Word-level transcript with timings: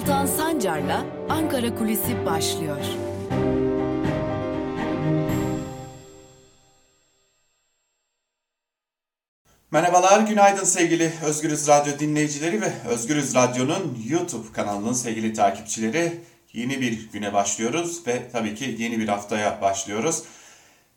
Altan 0.00 0.26
Sancar'la 0.26 1.04
Ankara 1.28 1.74
Kulisi 1.74 2.26
başlıyor. 2.26 2.76
Merhabalar, 9.70 10.20
günaydın 10.20 10.64
sevgili 10.64 11.12
Özgürüz 11.24 11.68
Radyo 11.68 11.98
dinleyicileri 11.98 12.60
ve 12.60 12.72
Özgürüz 12.88 13.34
Radyo'nun 13.34 13.98
YouTube 14.08 14.52
kanalının 14.52 14.92
sevgili 14.92 15.32
takipçileri. 15.32 16.20
Yeni 16.52 16.80
bir 16.80 17.10
güne 17.12 17.32
başlıyoruz 17.32 18.06
ve 18.06 18.30
tabii 18.32 18.54
ki 18.54 18.76
yeni 18.78 18.98
bir 18.98 19.08
haftaya 19.08 19.62
başlıyoruz. 19.62 20.22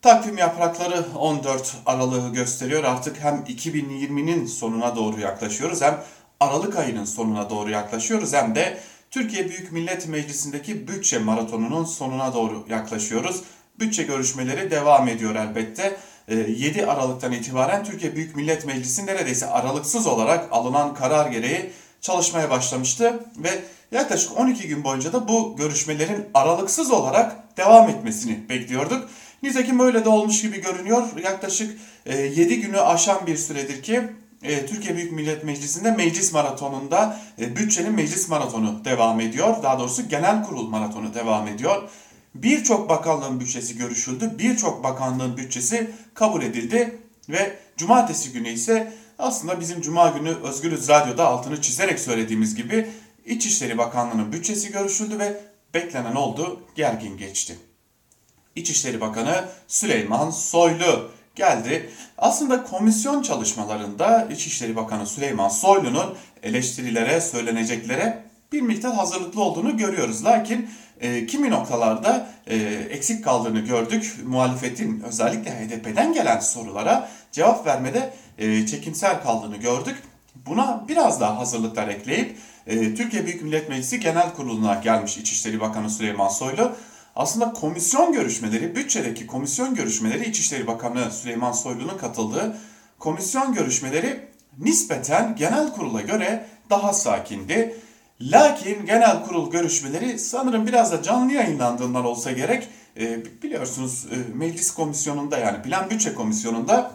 Takvim 0.01 0.37
yaprakları 0.37 1.05
14 1.15 1.75
Aralık'ı 1.85 2.33
gösteriyor. 2.33 2.83
Artık 2.83 3.19
hem 3.19 3.35
2020'nin 3.35 4.45
sonuna 4.45 4.95
doğru 4.95 5.19
yaklaşıyoruz 5.19 5.81
hem 5.81 6.03
Aralık 6.39 6.75
ayının 6.75 7.05
sonuna 7.05 7.49
doğru 7.49 7.69
yaklaşıyoruz 7.69 8.33
hem 8.33 8.55
de 8.55 8.79
Türkiye 9.13 9.49
Büyük 9.49 9.71
Millet 9.71 10.07
Meclisi'ndeki 10.07 10.87
bütçe 10.87 11.19
maratonunun 11.19 11.85
sonuna 11.85 12.33
doğru 12.33 12.65
yaklaşıyoruz. 12.69 13.43
Bütçe 13.79 14.03
görüşmeleri 14.03 14.71
devam 14.71 15.07
ediyor 15.07 15.35
elbette. 15.35 15.97
7 16.27 16.79
ee, 16.79 16.85
Aralık'tan 16.85 17.31
itibaren 17.31 17.83
Türkiye 17.83 18.15
Büyük 18.15 18.35
Millet 18.35 18.65
Meclisi 18.65 19.05
neredeyse 19.05 19.45
aralıksız 19.45 20.07
olarak 20.07 20.47
alınan 20.51 20.93
karar 20.93 21.31
gereği 21.31 21.71
çalışmaya 22.01 22.49
başlamıştı 22.49 23.23
ve 23.37 23.49
yaklaşık 23.91 24.39
12 24.39 24.67
gün 24.67 24.83
boyunca 24.83 25.13
da 25.13 25.27
bu 25.27 25.55
görüşmelerin 25.57 26.25
aralıksız 26.33 26.91
olarak 26.91 27.57
devam 27.57 27.89
etmesini 27.89 28.49
bekliyorduk. 28.49 29.09
Nitekim 29.43 29.79
böyle 29.79 30.05
de 30.05 30.09
olmuş 30.09 30.41
gibi 30.41 30.61
görünüyor. 30.61 31.03
Yaklaşık 31.23 31.79
7 32.05 32.53
e, 32.53 32.55
günü 32.55 32.79
aşan 32.79 33.27
bir 33.27 33.37
süredir 33.37 33.83
ki 33.83 34.03
e, 34.43 34.65
Türkiye 34.65 34.95
Büyük 34.95 35.11
Millet 35.11 35.43
Meclisi'nde 35.43 35.91
meclis 35.91 36.33
maratonunda 36.33 37.19
e, 37.39 37.55
bütçenin 37.55 37.93
meclis 37.93 38.29
maratonu 38.29 38.85
devam 38.85 39.19
ediyor. 39.19 39.63
Daha 39.63 39.79
doğrusu 39.79 40.09
genel 40.09 40.43
kurul 40.43 40.67
maratonu 40.67 41.13
devam 41.13 41.47
ediyor. 41.47 41.89
Birçok 42.35 42.89
bakanlığın 42.89 43.39
bütçesi 43.39 43.77
görüşüldü. 43.77 44.31
Birçok 44.39 44.83
bakanlığın 44.83 45.37
bütçesi 45.37 45.91
kabul 46.13 46.41
edildi 46.41 46.99
ve 47.29 47.59
cumartesi 47.77 48.31
günü 48.31 48.49
ise 48.49 48.93
aslında 49.19 49.59
bizim 49.59 49.81
cuma 49.81 50.09
günü 50.09 50.29
Özgürüz 50.29 50.89
Radyo'da 50.89 51.27
altını 51.27 51.61
çizerek 51.61 51.99
söylediğimiz 51.99 52.55
gibi 52.55 52.89
İçişleri 53.25 53.77
Bakanlığı'nın 53.77 54.31
bütçesi 54.31 54.71
görüşüldü 54.71 55.19
ve 55.19 55.41
beklenen 55.73 56.15
oldu, 56.15 56.61
gergin 56.75 57.17
geçti. 57.17 57.57
İçişleri 58.55 59.01
Bakanı 59.01 59.45
Süleyman 59.67 60.29
Soylu 60.29 61.11
geldi. 61.35 61.89
Aslında 62.17 62.63
komisyon 62.63 63.21
çalışmalarında 63.21 64.27
İçişleri 64.31 64.75
Bakanı 64.75 65.07
Süleyman 65.07 65.49
Soylu'nun 65.49 66.15
eleştirilere, 66.43 67.21
söyleneceklere 67.21 68.23
bir 68.51 68.61
miktar 68.61 68.93
hazırlıklı 68.93 69.41
olduğunu 69.41 69.77
görüyoruz. 69.77 70.25
Lakin 70.25 70.69
e, 71.01 71.25
kimi 71.25 71.49
noktalarda 71.49 72.27
e, 72.47 72.55
eksik 72.89 73.23
kaldığını 73.23 73.59
gördük. 73.59 74.15
Muhalefetin 74.25 75.01
özellikle 75.01 75.51
HDP'den 75.51 76.13
gelen 76.13 76.39
sorulara 76.39 77.09
cevap 77.31 77.67
vermede 77.67 78.13
e, 78.37 78.65
çekimsel 78.65 79.23
kaldığını 79.23 79.57
gördük. 79.57 79.95
Buna 80.35 80.85
biraz 80.87 81.21
daha 81.21 81.37
hazırlıklar 81.37 81.87
ekleyip 81.87 82.37
e, 82.67 82.95
Türkiye 82.95 83.25
Büyük 83.25 83.41
Millet 83.43 83.69
Meclisi 83.69 83.99
Genel 83.99 84.33
Kurulu'na 84.33 84.75
gelmiş 84.75 85.17
İçişleri 85.17 85.59
Bakanı 85.59 85.89
Süleyman 85.89 86.29
Soylu 86.29 86.75
aslında 87.15 87.53
komisyon 87.53 88.13
görüşmeleri, 88.13 88.75
bütçedeki 88.75 89.27
komisyon 89.27 89.75
görüşmeleri 89.75 90.29
İçişleri 90.29 90.67
Bakanı 90.67 91.11
Süleyman 91.11 91.51
Soylu'nun 91.51 91.97
katıldığı 91.97 92.57
komisyon 92.99 93.53
görüşmeleri 93.53 94.19
nispeten 94.59 95.35
genel 95.35 95.73
kurula 95.73 96.01
göre 96.01 96.45
daha 96.69 96.93
sakindi. 96.93 97.75
Lakin 98.21 98.85
genel 98.85 99.23
kurul 99.23 99.51
görüşmeleri 99.51 100.19
sanırım 100.19 100.67
biraz 100.67 100.91
da 100.91 101.03
canlı 101.03 101.33
yayınlandığından 101.33 102.05
olsa 102.05 102.31
gerek 102.31 102.67
e, 102.99 103.25
biliyorsunuz 103.43 104.05
e, 104.11 104.37
meclis 104.37 104.71
komisyonunda 104.71 105.37
yani 105.37 105.61
plan 105.61 105.89
bütçe 105.89 106.13
komisyonunda 106.13 106.91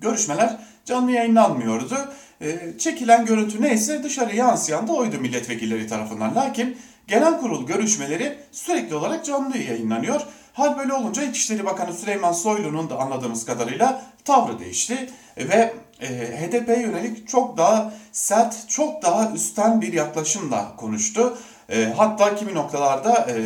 görüşmeler 0.00 0.58
canlı 0.84 1.10
yayınlanmıyordu. 1.10 2.12
E, 2.40 2.78
çekilen 2.78 3.26
görüntü 3.26 3.62
neyse 3.62 4.02
dışarı 4.02 4.36
yansıyan 4.36 4.88
da 4.88 4.92
oydu 4.92 5.18
milletvekilleri 5.18 5.86
tarafından. 5.86 6.34
Lakin 6.34 6.76
genel 7.06 7.40
kurul 7.40 7.66
görüşmeleri 7.66 8.38
sürekli 8.52 8.94
olarak 8.94 9.24
canlı 9.24 9.58
yayınlanıyor. 9.58 10.20
Hal 10.52 10.78
böyle 10.78 10.92
olunca 10.92 11.22
İçişleri 11.22 11.64
Bakanı 11.64 11.94
Süleyman 11.94 12.32
Soylu'nun 12.32 12.90
da 12.90 12.98
anladığımız 12.98 13.44
kadarıyla 13.44 14.02
tavrı 14.24 14.58
değişti 14.58 15.10
ve 15.36 15.74
e, 16.00 16.06
HDP'ye 16.08 16.80
yönelik 16.80 17.28
çok 17.28 17.56
daha 17.56 17.92
sert, 18.12 18.68
çok 18.68 19.02
daha 19.02 19.32
üstten 19.32 19.80
bir 19.80 19.92
yaklaşımla 19.92 20.76
konuştu. 20.76 21.38
E, 21.68 21.84
hatta 21.96 22.34
kimi 22.34 22.54
noktalarda 22.54 23.26
e, 23.30 23.42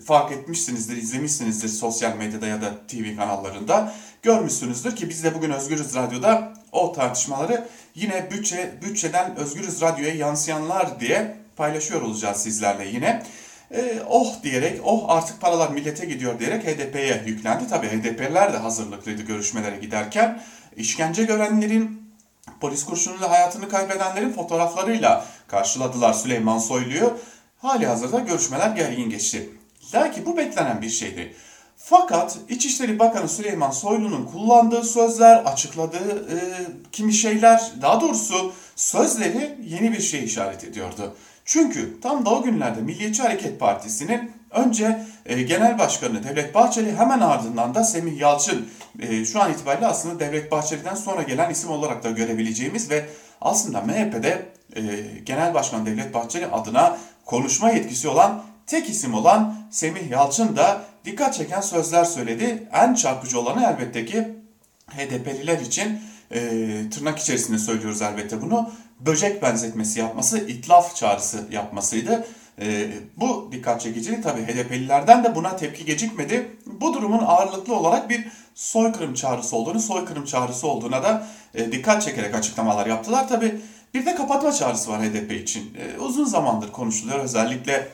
fark 0.00 0.32
etmişsinizdir, 0.32 0.96
izlemişsinizdir 0.96 1.68
sosyal 1.68 2.16
medyada 2.16 2.46
ya 2.46 2.62
da 2.62 2.86
TV 2.88 3.16
kanallarında. 3.16 3.92
Görmüşsünüzdür 4.22 4.96
ki 4.96 5.08
biz 5.08 5.24
de 5.24 5.34
bugün 5.34 5.50
Özgürüz 5.50 5.94
Radyo'da 5.94 6.52
o 6.72 6.92
tartışmaları 6.92 7.68
yine 7.94 8.30
bütçe 8.30 8.74
bütçeden 8.82 9.36
Özgürüz 9.36 9.80
Radyo'ya 9.80 10.14
yansıyanlar 10.14 11.00
diye 11.00 11.39
paylaşıyor 11.56 12.02
olacağız 12.02 12.42
sizlerle 12.42 12.88
yine. 12.88 13.22
E, 13.74 14.02
oh 14.08 14.42
diyerek, 14.42 14.80
oh 14.84 15.04
artık 15.08 15.40
paralar 15.40 15.70
millete 15.70 16.06
gidiyor 16.06 16.38
diyerek 16.38 16.66
HDP'ye 16.66 17.22
yüklendi. 17.26 17.68
Tabi 17.68 17.86
HDP'ler 17.86 18.52
de 18.52 18.56
hazırlıklıydı 18.56 19.22
görüşmelere 19.22 19.76
giderken. 19.76 20.42
işkence 20.76 21.24
görenlerin, 21.24 22.12
polis 22.60 22.84
kurşunuyla 22.84 23.30
hayatını 23.30 23.68
kaybedenlerin 23.68 24.32
fotoğraflarıyla 24.32 25.26
karşıladılar 25.48 26.12
Süleyman 26.12 26.58
Soylu'yu. 26.58 27.18
Hali 27.58 27.86
hazırda 27.86 28.18
görüşmeler 28.18 28.70
gergin 28.70 29.10
geçti. 29.10 29.50
Lakin 29.94 30.26
bu 30.26 30.36
beklenen 30.36 30.82
bir 30.82 30.88
şeydi. 30.88 31.34
Fakat 31.76 32.38
İçişleri 32.48 32.98
Bakanı 32.98 33.28
Süleyman 33.28 33.70
Soylu'nun 33.70 34.26
kullandığı 34.26 34.84
sözler, 34.84 35.36
açıkladığı 35.36 36.28
e, 36.34 36.38
kimi 36.92 37.12
şeyler, 37.12 37.72
daha 37.82 38.00
doğrusu 38.00 38.52
sözleri 38.76 39.58
yeni 39.64 39.92
bir 39.92 40.00
şey 40.00 40.24
işaret 40.24 40.64
ediyordu. 40.64 41.16
Çünkü 41.50 42.00
tam 42.00 42.24
da 42.24 42.30
o 42.30 42.42
günlerde 42.42 42.80
Milliyetçi 42.80 43.22
Hareket 43.22 43.60
Partisi'nin 43.60 44.32
önce 44.50 45.06
e, 45.26 45.42
Genel 45.42 45.78
Başkanı 45.78 46.24
Devlet 46.24 46.54
Bahçeli 46.54 46.96
hemen 46.96 47.20
ardından 47.20 47.74
da 47.74 47.84
Semih 47.84 48.20
Yalçın 48.20 48.68
e, 48.98 49.24
şu 49.24 49.42
an 49.42 49.52
itibariyle 49.52 49.86
aslında 49.86 50.20
Devlet 50.20 50.52
Bahçeli'den 50.52 50.94
sonra 50.94 51.22
gelen 51.22 51.50
isim 51.50 51.70
olarak 51.70 52.04
da 52.04 52.10
görebileceğimiz 52.10 52.90
ve 52.90 53.06
aslında 53.40 53.80
MHP'de 53.80 54.46
e, 54.76 54.82
Genel 55.24 55.54
Başkan 55.54 55.86
Devlet 55.86 56.14
Bahçeli 56.14 56.46
adına 56.46 56.98
konuşma 57.24 57.70
yetkisi 57.70 58.08
olan 58.08 58.42
tek 58.66 58.88
isim 58.88 59.14
olan 59.14 59.54
Semih 59.70 60.10
Yalçın 60.10 60.56
da 60.56 60.84
dikkat 61.04 61.34
çeken 61.34 61.60
sözler 61.60 62.04
söyledi. 62.04 62.68
En 62.72 62.94
çarpıcı 62.94 63.40
olanı 63.40 63.64
elbette 63.64 64.06
ki 64.06 64.28
HDP'liler 64.88 65.58
için 65.58 66.00
e, 66.30 66.40
tırnak 66.90 67.18
içerisinde 67.18 67.58
söylüyoruz 67.58 68.02
elbette 68.02 68.42
bunu 68.42 68.70
böcek 69.06 69.42
benzetmesi 69.42 70.00
yapması, 70.00 70.38
itlaf 70.38 70.96
çağrısı 70.96 71.48
yapmasıydı. 71.50 72.26
E, 72.60 72.88
bu 73.16 73.48
dikkat 73.52 73.80
çekici. 73.80 74.20
Tabii 74.22 74.42
HDP'lilerden 74.42 75.24
de 75.24 75.34
buna 75.34 75.56
tepki 75.56 75.84
gecikmedi. 75.84 76.56
Bu 76.66 76.94
durumun 76.94 77.22
ağırlıklı 77.26 77.74
olarak 77.74 78.10
bir 78.10 78.26
soykırım 78.54 79.14
çağrısı 79.14 79.56
olduğunu, 79.56 79.80
soykırım 79.80 80.24
çağrısı 80.24 80.66
olduğuna 80.66 81.02
da 81.02 81.26
e, 81.54 81.72
dikkat 81.72 82.02
çekerek 82.02 82.34
açıklamalar 82.34 82.86
yaptılar. 82.86 83.28
Tabii 83.28 83.60
bir 83.94 84.06
de 84.06 84.14
kapatma 84.14 84.52
çağrısı 84.52 84.90
var 84.90 85.02
HDP 85.02 85.32
için. 85.32 85.74
E, 85.74 86.00
uzun 86.00 86.24
zamandır 86.24 86.72
konuşuluyor. 86.72 87.18
Özellikle 87.18 87.88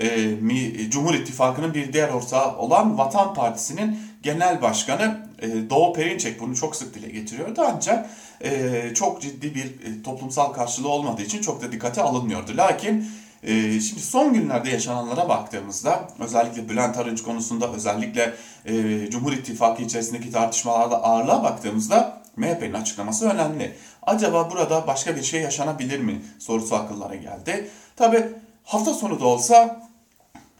e, 0.00 0.90
Cumhur 0.90 1.14
İttifakı'nın 1.14 1.74
bir 1.74 1.92
diğer 1.92 2.08
ortağı 2.08 2.56
olan 2.56 2.98
Vatan 2.98 3.34
Partisi'nin 3.34 3.98
genel 4.22 4.62
başkanı 4.62 5.26
e, 5.42 5.70
Doğu 5.70 5.92
Perinçek 5.92 6.40
bunu 6.40 6.56
çok 6.56 6.76
sık 6.76 6.94
dile 6.94 7.08
getiriyordu 7.08 7.62
ancak 7.74 8.10
e, 8.42 8.94
çok 8.94 9.22
ciddi 9.22 9.54
bir 9.54 9.64
e, 9.64 10.02
toplumsal 10.04 10.52
karşılığı 10.52 10.88
olmadığı 10.88 11.22
için 11.22 11.40
çok 11.40 11.62
da 11.62 11.72
dikkate 11.72 12.02
alınmıyordu. 12.02 12.56
Lakin 12.56 13.06
e, 13.42 13.80
şimdi 13.80 14.02
son 14.02 14.34
günlerde 14.34 14.70
yaşananlara 14.70 15.28
baktığımızda 15.28 16.08
özellikle 16.18 16.68
Bülent 16.68 16.98
Arınç 16.98 17.22
konusunda 17.22 17.72
özellikle 17.72 18.34
e, 18.64 19.10
Cumhur 19.10 19.32
İttifakı 19.32 19.82
içerisindeki 19.82 20.30
tartışmalarda 20.30 21.04
ağırlığa 21.04 21.44
baktığımızda 21.44 22.22
MHP'nin 22.36 22.72
açıklaması 22.72 23.28
önemli. 23.28 23.76
Acaba 24.02 24.50
burada 24.50 24.86
başka 24.86 25.16
bir 25.16 25.22
şey 25.22 25.40
yaşanabilir 25.40 25.98
mi 25.98 26.22
sorusu 26.38 26.74
akıllara 26.74 27.14
geldi. 27.14 27.68
Tabi 27.96 28.24
hafta 28.64 28.94
sonu 28.94 29.20
da 29.20 29.26
olsa 29.26 29.82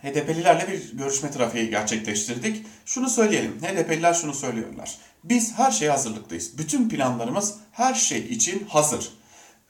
HDP'lilerle 0.02 0.68
bir 0.68 0.98
görüşme 0.98 1.30
trafiği 1.30 1.70
gerçekleştirdik. 1.70 2.66
Şunu 2.86 3.10
söyleyelim, 3.10 3.60
HDP'liler 3.62 4.14
şunu 4.14 4.34
söylüyorlar. 4.34 4.98
Biz 5.24 5.58
her 5.58 5.70
şeye 5.70 5.90
hazırlıklıyız. 5.90 6.58
Bütün 6.58 6.88
planlarımız 6.88 7.54
her 7.72 7.94
şey 7.94 8.18
için 8.18 8.66
hazır. 8.68 9.12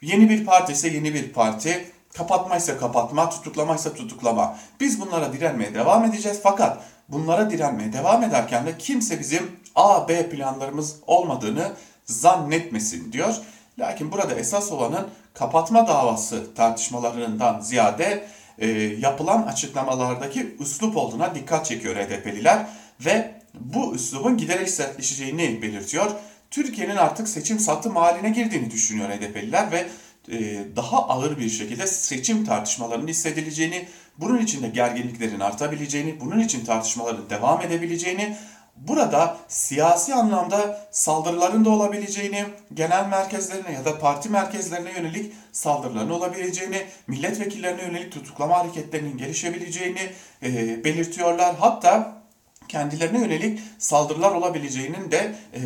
Yeni 0.03 0.31
bir 0.31 0.45
parti 0.45 0.73
ise 0.73 0.89
yeni 0.89 1.15
bir 1.15 1.33
parti, 1.33 1.93
kapatmaysa 2.15 2.79
kapatma, 2.79 3.31
tutuklamaysa 3.31 3.95
tutuklama. 3.95 4.57
Biz 4.81 5.01
bunlara 5.01 5.33
direnmeye 5.33 5.75
devam 5.75 6.05
edeceğiz 6.05 6.41
fakat 6.43 6.85
bunlara 7.09 7.51
direnmeye 7.51 7.93
devam 7.93 8.23
ederken 8.23 8.67
de 8.67 8.79
kimse 8.79 9.21
bizim 9.21 9.57
A, 9.75 10.09
B 10.09 10.29
planlarımız 10.29 10.97
olmadığını 11.07 11.73
zannetmesin 12.05 13.13
diyor. 13.13 13.35
Lakin 13.79 14.13
burada 14.13 14.35
esas 14.35 14.73
olanın 14.73 15.09
kapatma 15.35 15.89
davası 15.89 16.55
tartışmalarından 16.55 17.61
ziyade 17.61 18.27
e, 18.59 18.69
yapılan 18.79 19.43
açıklamalardaki 19.43 20.57
üslup 20.61 20.97
olduğuna 20.97 21.35
dikkat 21.35 21.67
çekiyor 21.67 21.97
HDP'liler 21.97 22.67
ve 23.01 23.42
bu 23.55 23.95
üslubun 23.95 24.37
giderek 24.37 24.71
sertleşeceğini 24.71 25.63
belirtiyor. 25.63 26.11
Türkiye'nin 26.51 26.97
artık 26.97 27.29
seçim 27.29 27.59
satım 27.59 27.97
haline 27.97 28.31
girdiğini 28.31 28.71
düşünüyor 28.71 29.09
HDP'liler 29.09 29.73
ve 29.73 29.87
e, 30.29 30.65
daha 30.77 31.09
ağır 31.09 31.39
bir 31.39 31.49
şekilde 31.49 31.87
seçim 31.87 32.45
tartışmalarının 32.45 33.09
hissedileceğini, 33.09 33.89
bunun 34.19 34.39
için 34.39 34.63
de 34.63 34.69
gerginliklerin 34.69 35.41
artabileceğini, 35.41 36.21
bunun 36.21 36.39
için 36.39 36.65
tartışmaların 36.65 37.31
devam 37.31 37.61
edebileceğini, 37.61 38.37
burada 38.77 39.37
siyasi 39.49 40.15
anlamda 40.15 40.89
saldırıların 40.91 41.65
da 41.65 41.71
olabileceğini, 41.71 42.45
genel 42.75 43.07
merkezlerine 43.07 43.73
ya 43.73 43.85
da 43.85 43.99
parti 43.99 44.29
merkezlerine 44.29 44.93
yönelik 44.93 45.33
saldırıların 45.53 46.11
olabileceğini, 46.11 46.87
milletvekillerine 47.07 47.83
yönelik 47.83 48.13
tutuklama 48.13 48.59
hareketlerinin 48.59 49.19
gelişebileceğini 49.19 50.11
e, 50.43 50.85
belirtiyorlar. 50.85 51.57
Hatta 51.57 52.22
kendilerine 52.69 53.19
yönelik 53.19 53.61
saldırılar 53.79 54.31
olabileceğinin 54.31 55.11
de 55.11 55.35
e, 55.55 55.61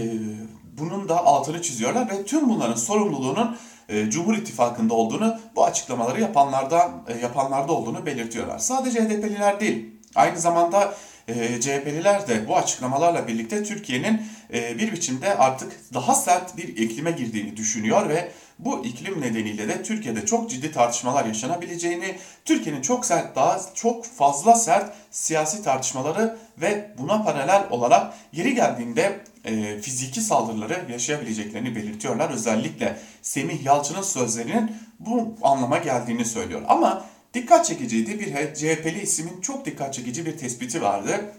bunun 0.79 1.09
da 1.09 1.25
altını 1.25 1.63
çiziyorlar 1.63 2.11
ve 2.11 2.25
tüm 2.25 2.49
bunların 2.49 2.75
sorumluluğunun 2.75 3.57
e, 3.89 4.11
Cumhur 4.11 4.35
İttifakı'nda 4.35 4.95
olduğunu, 4.95 5.39
bu 5.57 5.65
açıklamaları 5.65 6.21
yapanlardan 6.21 7.05
e, 7.09 7.19
yapanlarda 7.19 7.73
olduğunu 7.73 8.07
belirtiyorlar. 8.07 8.59
Sadece 8.59 9.01
HDP'liler 9.01 9.61
değil, 9.61 9.91
aynı 10.15 10.39
zamanda 10.39 10.95
e, 11.29 11.61
CHP'liler 11.61 12.29
de 12.29 12.49
bu 12.49 12.57
açıklamalarla 12.57 13.29
birlikte 13.29 13.65
Türkiye'nin 13.65 14.23
e, 14.53 14.79
bir 14.79 14.93
biçimde 14.93 15.39
artık 15.39 15.73
daha 15.95 16.15
sert 16.15 16.57
bir 16.57 16.69
iklime 16.69 17.11
girdiğini 17.11 17.57
düşünüyor 17.57 18.09
ve 18.09 18.33
bu 18.59 18.85
iklim 18.85 19.21
nedeniyle 19.21 19.69
de 19.69 19.83
Türkiye'de 19.83 20.27
çok 20.27 20.51
ciddi 20.51 20.73
tartışmalar 20.73 21.25
yaşanabileceğini, 21.25 22.19
Türkiye'nin 22.45 22.83
çok 22.83 23.07
sert, 23.07 23.37
daha 23.37 23.61
çok 23.75 24.05
fazla 24.05 24.55
sert 24.55 24.93
siyasi 25.11 25.63
tartışmaları 25.63 26.39
ve 26.59 26.91
buna 26.99 27.23
paralel 27.23 27.65
olarak 27.71 28.15
yeri 28.33 28.55
geldiğinde 28.55 29.21
e, 29.45 29.81
fiziki 29.81 30.21
saldırıları 30.21 30.87
yaşayabileceklerini 30.93 31.77
belirtiyorlar. 31.77 32.31
Özellikle 32.31 32.99
Semih 33.23 33.65
Yalçın'ın 33.65 34.03
sözlerinin 34.03 34.73
bu 35.01 35.35
anlama 35.43 35.79
geldiğini 35.79 36.25
söylüyor. 36.25 36.63
Ama 36.69 37.05
dikkat 37.35 37.67
çekiciydi 37.67 38.21
bir 38.21 38.55
CHP'li 38.55 39.03
ismin 39.03 39.41
çok 39.41 39.67
dikkat 39.67 39.95
çekici 39.95 40.27
bir 40.27 40.39
tespiti 40.39 40.83
vardı. 40.83 41.33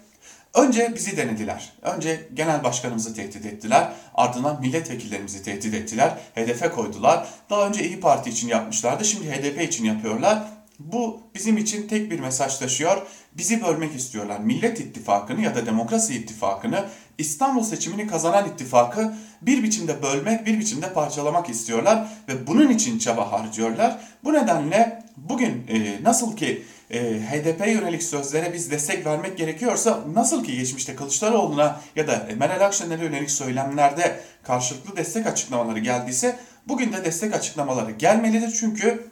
Önce 0.53 0.95
bizi 0.95 1.17
denediler. 1.17 1.73
Önce 1.81 2.27
genel 2.33 2.63
başkanımızı 2.63 3.15
tehdit 3.15 3.45
ettiler. 3.45 3.91
Ardından 4.15 4.61
milletvekillerimizi 4.61 5.43
tehdit 5.43 5.73
ettiler. 5.73 6.17
Hedefe 6.35 6.69
koydular. 6.69 7.27
Daha 7.49 7.67
önce 7.67 7.83
İyi 7.83 7.99
Parti 7.99 8.29
için 8.29 8.47
yapmışlardı. 8.47 9.05
Şimdi 9.05 9.31
HDP 9.31 9.61
için 9.61 9.85
yapıyorlar. 9.85 10.43
Bu 10.79 11.21
bizim 11.35 11.57
için 11.57 11.87
tek 11.87 12.11
bir 12.11 12.19
mesaj 12.19 12.57
taşıyor. 12.57 13.07
Bizi 13.33 13.63
bölmek 13.63 13.95
istiyorlar. 13.95 14.39
Millet 14.39 14.79
İttifakı'nı 14.79 15.41
ya 15.41 15.55
da 15.55 15.65
Demokrasi 15.65 16.15
İttifakı'nı 16.15 16.85
İstanbul 17.17 17.63
seçimini 17.63 18.07
kazanan 18.07 18.49
ittifakı 18.49 19.13
bir 19.41 19.63
biçimde 19.63 20.01
bölmek, 20.01 20.45
bir 20.45 20.59
biçimde 20.59 20.93
parçalamak 20.93 21.49
istiyorlar 21.49 22.07
ve 22.27 22.47
bunun 22.47 22.69
için 22.69 22.99
çaba 22.99 23.31
harcıyorlar. 23.31 23.99
Bu 24.23 24.33
nedenle 24.33 25.03
bugün 25.17 25.67
e, 25.67 26.03
nasıl 26.03 26.37
ki 26.37 26.63
e, 26.91 26.99
HDP 26.99 27.67
yönelik 27.67 28.03
sözlere 28.03 28.53
biz 28.53 28.71
destek 28.71 29.05
vermek 29.05 29.37
gerekiyorsa 29.37 30.03
nasıl 30.13 30.43
ki 30.43 30.57
geçmişte 30.57 30.95
Kılıçdaroğlu'na 30.95 31.81
ya 31.95 32.07
da 32.07 32.27
Meral 32.37 32.65
Akşener'e 32.65 33.03
yönelik 33.03 33.31
söylemlerde 33.31 34.19
karşılıklı 34.43 34.97
destek 34.97 35.27
açıklamaları 35.27 35.79
geldiyse 35.79 36.39
bugün 36.67 36.93
de 36.93 37.05
destek 37.05 37.35
açıklamaları 37.35 37.91
gelmelidir. 37.91 38.57
Çünkü 38.59 39.07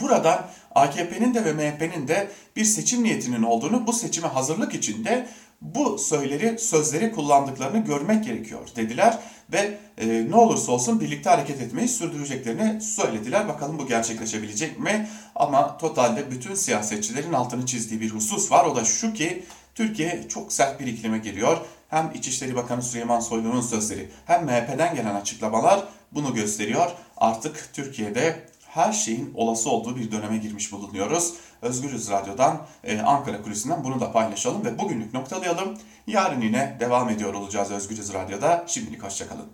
buradan 0.00 0.46
AKP'nin 0.74 1.34
de 1.34 1.44
ve 1.44 1.52
MHP'nin 1.52 2.08
de 2.08 2.28
bir 2.56 2.64
seçim 2.64 3.02
niyetinin 3.02 3.42
olduğunu 3.42 3.86
bu 3.86 3.92
seçime 3.92 4.28
hazırlık 4.28 4.74
içinde 4.74 5.28
bu 5.60 5.98
söyleri, 5.98 6.58
sözleri 6.58 7.12
kullandıklarını 7.12 7.84
görmek 7.84 8.24
gerekiyor 8.24 8.68
dediler 8.76 9.18
ve 9.52 9.78
e, 9.98 10.30
ne 10.30 10.36
olursa 10.36 10.72
olsun 10.72 11.00
birlikte 11.00 11.30
hareket 11.30 11.60
etmeyi 11.60 11.88
sürdüreceklerini 11.88 12.80
söylediler. 12.80 13.48
Bakalım 13.48 13.78
bu 13.78 13.86
gerçekleşebilecek 13.86 14.78
mi? 14.78 15.08
Ama 15.34 15.78
totalde 15.78 16.30
bütün 16.30 16.54
siyasetçilerin 16.54 17.32
altını 17.32 17.66
çizdiği 17.66 18.00
bir 18.00 18.10
husus 18.10 18.52
var. 18.52 18.64
O 18.64 18.76
da 18.76 18.84
şu 18.84 19.12
ki 19.12 19.44
Türkiye 19.74 20.28
çok 20.28 20.52
sert 20.52 20.80
bir 20.80 20.86
iklime 20.86 21.18
giriyor. 21.18 21.58
Hem 21.88 22.10
İçişleri 22.14 22.56
Bakanı 22.56 22.82
Süleyman 22.82 23.20
Soylu'nun 23.20 23.60
sözleri 23.60 24.08
hem 24.26 24.44
MHP'den 24.44 24.94
gelen 24.94 25.14
açıklamalar 25.14 25.84
bunu 26.12 26.34
gösteriyor. 26.34 26.90
Artık 27.16 27.68
Türkiye'de 27.72 28.47
her 28.68 28.92
şeyin 28.92 29.32
olası 29.34 29.70
olduğu 29.70 29.96
bir 29.96 30.10
döneme 30.10 30.36
girmiş 30.36 30.72
bulunuyoruz. 30.72 31.34
Özgürüz 31.62 32.10
Radyo'dan, 32.10 32.66
e, 32.84 33.00
Ankara 33.00 33.42
Kulisi'nden 33.42 33.84
bunu 33.84 34.00
da 34.00 34.12
paylaşalım 34.12 34.64
ve 34.64 34.78
bugünlük 34.78 35.14
noktalayalım. 35.14 35.78
Yarın 36.06 36.40
yine 36.40 36.76
devam 36.80 37.08
ediyor 37.08 37.34
olacağız 37.34 37.70
Özgürüz 37.70 38.12
Radyo'da. 38.12 38.64
Şimdilik 38.66 39.02
hoşçakalın. 39.02 39.46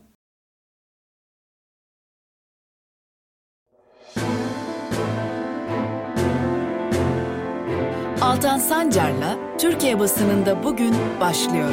Altan 8.21 8.59
Sancar'la 8.59 9.57
Türkiye 9.59 9.99
basınında 9.99 10.65
bugün 10.65 10.95
başlıyor. 11.21 11.71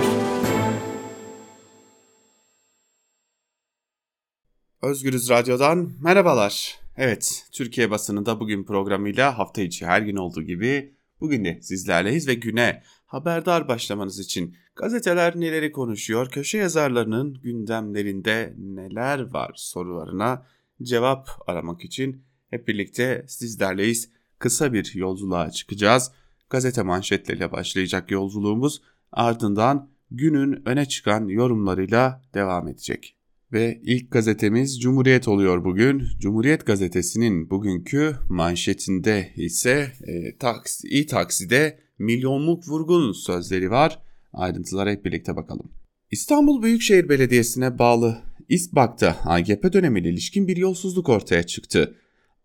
Özgürüz 4.81 5.29
Radyo'dan 5.29 5.91
merhabalar. 6.01 6.80
Evet, 6.97 7.47
Türkiye 7.51 7.91
basınında 7.91 8.39
bugün 8.39 8.63
programıyla 8.63 9.37
hafta 9.37 9.61
içi 9.61 9.85
her 9.85 10.01
gün 10.01 10.15
olduğu 10.15 10.43
gibi 10.43 10.95
bugün 11.19 11.45
de 11.45 11.61
sizlerleyiz 11.61 12.27
ve 12.27 12.33
güne 12.33 12.83
haberdar 13.05 13.67
başlamanız 13.67 14.19
için 14.19 14.55
gazeteler 14.75 15.39
neleri 15.39 15.71
konuşuyor, 15.71 16.29
köşe 16.29 16.57
yazarlarının 16.57 17.33
gündemlerinde 17.33 18.53
neler 18.57 19.33
var 19.33 19.51
sorularına 19.55 20.45
cevap 20.83 21.29
aramak 21.47 21.83
için 21.83 22.23
hep 22.49 22.67
birlikte 22.67 23.25
sizlerleyiz. 23.27 24.09
Kısa 24.39 24.73
bir 24.73 24.95
yolculuğa 24.95 25.51
çıkacağız. 25.51 26.11
Gazete 26.49 26.81
manşetleriyle 26.81 27.51
başlayacak 27.51 28.11
yolculuğumuz 28.11 28.81
ardından 29.11 29.89
günün 30.11 30.61
öne 30.65 30.85
çıkan 30.85 31.27
yorumlarıyla 31.27 32.21
devam 32.33 32.67
edecek. 32.67 33.20
Ve 33.53 33.81
ilk 33.83 34.11
gazetemiz 34.11 34.81
Cumhuriyet 34.81 35.27
oluyor 35.27 35.65
bugün. 35.65 36.03
Cumhuriyet 36.19 36.65
gazetesinin 36.65 37.49
bugünkü 37.49 38.15
manşetinde 38.29 39.33
ise 39.35 39.91
e, 40.07 40.37
taksi, 40.37 40.87
iyi 40.87 41.05
takside 41.05 41.79
milyonluk 41.99 42.67
vurgun 42.67 43.11
sözleri 43.11 43.71
var. 43.71 43.99
Ayrıntılara 44.33 44.91
hep 44.91 45.05
birlikte 45.05 45.35
bakalım. 45.35 45.71
İstanbul 46.11 46.63
Büyükşehir 46.63 47.09
Belediyesi'ne 47.09 47.79
bağlı 47.79 48.17
İSBAK'ta 48.49 49.17
AGP 49.25 49.73
dönemiyle 49.73 50.09
ilişkin 50.09 50.47
bir 50.47 50.57
yolsuzluk 50.57 51.09
ortaya 51.09 51.43
çıktı. 51.43 51.95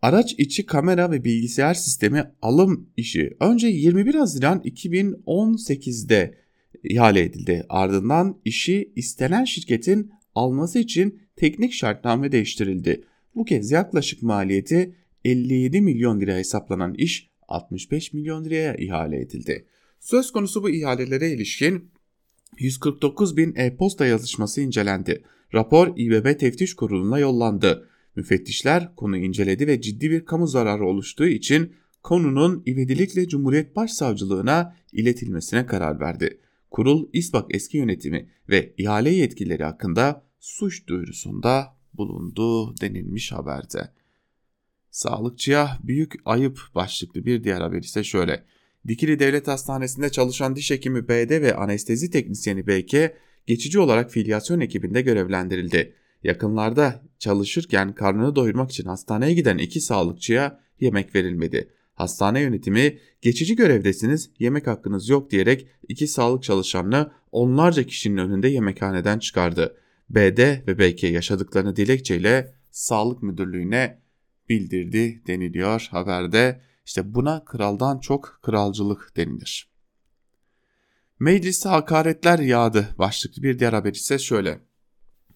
Araç 0.02 0.34
içi 0.38 0.66
kamera 0.66 1.10
ve 1.10 1.24
bilgisayar 1.24 1.74
sistemi 1.74 2.24
alım 2.42 2.90
işi 2.96 3.36
önce 3.40 3.66
21 3.66 4.14
Haziran 4.14 4.60
2018'de 4.60 6.38
ihale 6.84 7.22
edildi. 7.22 7.66
Ardından 7.68 8.40
işi 8.44 8.92
istenen 8.96 9.44
şirketin 9.44 10.12
alması 10.36 10.78
için 10.78 11.18
teknik 11.36 11.72
şartname 11.72 12.32
değiştirildi. 12.32 13.04
Bu 13.34 13.44
kez 13.44 13.70
yaklaşık 13.70 14.22
maliyeti 14.22 14.94
57 15.24 15.80
milyon 15.80 16.20
lira 16.20 16.34
hesaplanan 16.34 16.94
iş 16.94 17.30
65 17.48 18.12
milyon 18.12 18.44
liraya 18.44 18.74
ihale 18.74 19.20
edildi. 19.20 19.66
Söz 20.00 20.32
konusu 20.32 20.62
bu 20.62 20.70
ihalelere 20.70 21.30
ilişkin 21.30 21.90
149 22.58 23.36
bin 23.36 23.54
e-posta 23.56 24.06
yazışması 24.06 24.60
incelendi. 24.60 25.22
Rapor 25.54 25.92
İBB 25.96 26.38
Teftiş 26.38 26.74
Kurulu'na 26.74 27.18
yollandı. 27.18 27.88
Müfettişler 28.16 28.94
konu 28.96 29.16
inceledi 29.16 29.66
ve 29.66 29.80
ciddi 29.80 30.10
bir 30.10 30.24
kamu 30.24 30.46
zararı 30.46 30.86
oluştuğu 30.86 31.26
için 31.26 31.72
konunun 32.02 32.62
ivedilikle 32.66 33.28
Cumhuriyet 33.28 33.76
Başsavcılığına 33.76 34.76
iletilmesine 34.92 35.66
karar 35.66 36.00
verdi. 36.00 36.38
Kurul 36.70 37.08
İSBAK 37.12 37.54
eski 37.54 37.76
yönetimi 37.76 38.28
ve 38.48 38.74
ihale 38.78 39.10
yetkileri 39.10 39.64
hakkında 39.64 40.25
suç 40.46 40.86
duyurusunda 40.86 41.76
bulundu 41.94 42.76
denilmiş 42.80 43.32
haberde. 43.32 43.90
Sağlıkçıya 44.90 45.78
büyük 45.82 46.14
ayıp 46.24 46.60
başlıklı 46.74 47.24
bir 47.24 47.44
diğer 47.44 47.60
haber 47.60 47.78
ise 47.82 48.04
şöyle. 48.04 48.44
Dikili 48.88 49.18
Devlet 49.18 49.48
Hastanesi'nde 49.48 50.10
çalışan 50.10 50.56
diş 50.56 50.70
hekimi 50.70 51.08
BD 51.08 51.30
ve 51.30 51.56
anestezi 51.56 52.10
teknisyeni 52.10 52.66
BK 52.66 53.16
geçici 53.46 53.78
olarak 53.78 54.10
filyasyon 54.10 54.60
ekibinde 54.60 55.02
görevlendirildi. 55.02 55.94
Yakınlarda 56.22 57.02
çalışırken 57.18 57.94
karnını 57.94 58.36
doyurmak 58.36 58.70
için 58.70 58.84
hastaneye 58.84 59.34
giden 59.34 59.58
iki 59.58 59.80
sağlıkçıya 59.80 60.60
yemek 60.80 61.14
verilmedi. 61.14 61.70
Hastane 61.94 62.40
yönetimi 62.40 62.98
geçici 63.22 63.56
görevdesiniz 63.56 64.30
yemek 64.38 64.66
hakkınız 64.66 65.08
yok 65.08 65.30
diyerek 65.30 65.66
iki 65.88 66.06
sağlık 66.06 66.42
çalışanını 66.42 67.12
onlarca 67.32 67.82
kişinin 67.82 68.16
önünde 68.16 68.48
yemekhaneden 68.48 69.18
çıkardı. 69.18 69.76
BD 70.10 70.38
ve 70.66 70.78
BK 70.78 71.02
yaşadıklarını 71.02 71.76
dilekçeyle 71.76 72.54
sağlık 72.70 73.22
müdürlüğüne 73.22 74.00
bildirdi 74.48 75.22
deniliyor 75.26 75.88
haberde. 75.90 76.60
İşte 76.86 77.14
buna 77.14 77.44
kraldan 77.44 77.98
çok 77.98 78.38
kralcılık 78.42 79.16
denilir. 79.16 79.70
Mecliste 81.20 81.68
hakaretler 81.68 82.38
yağdı 82.38 82.88
başlıklı 82.98 83.42
bir 83.42 83.58
diğer 83.58 83.72
haber 83.72 83.92
ise 83.92 84.18
şöyle. 84.18 84.60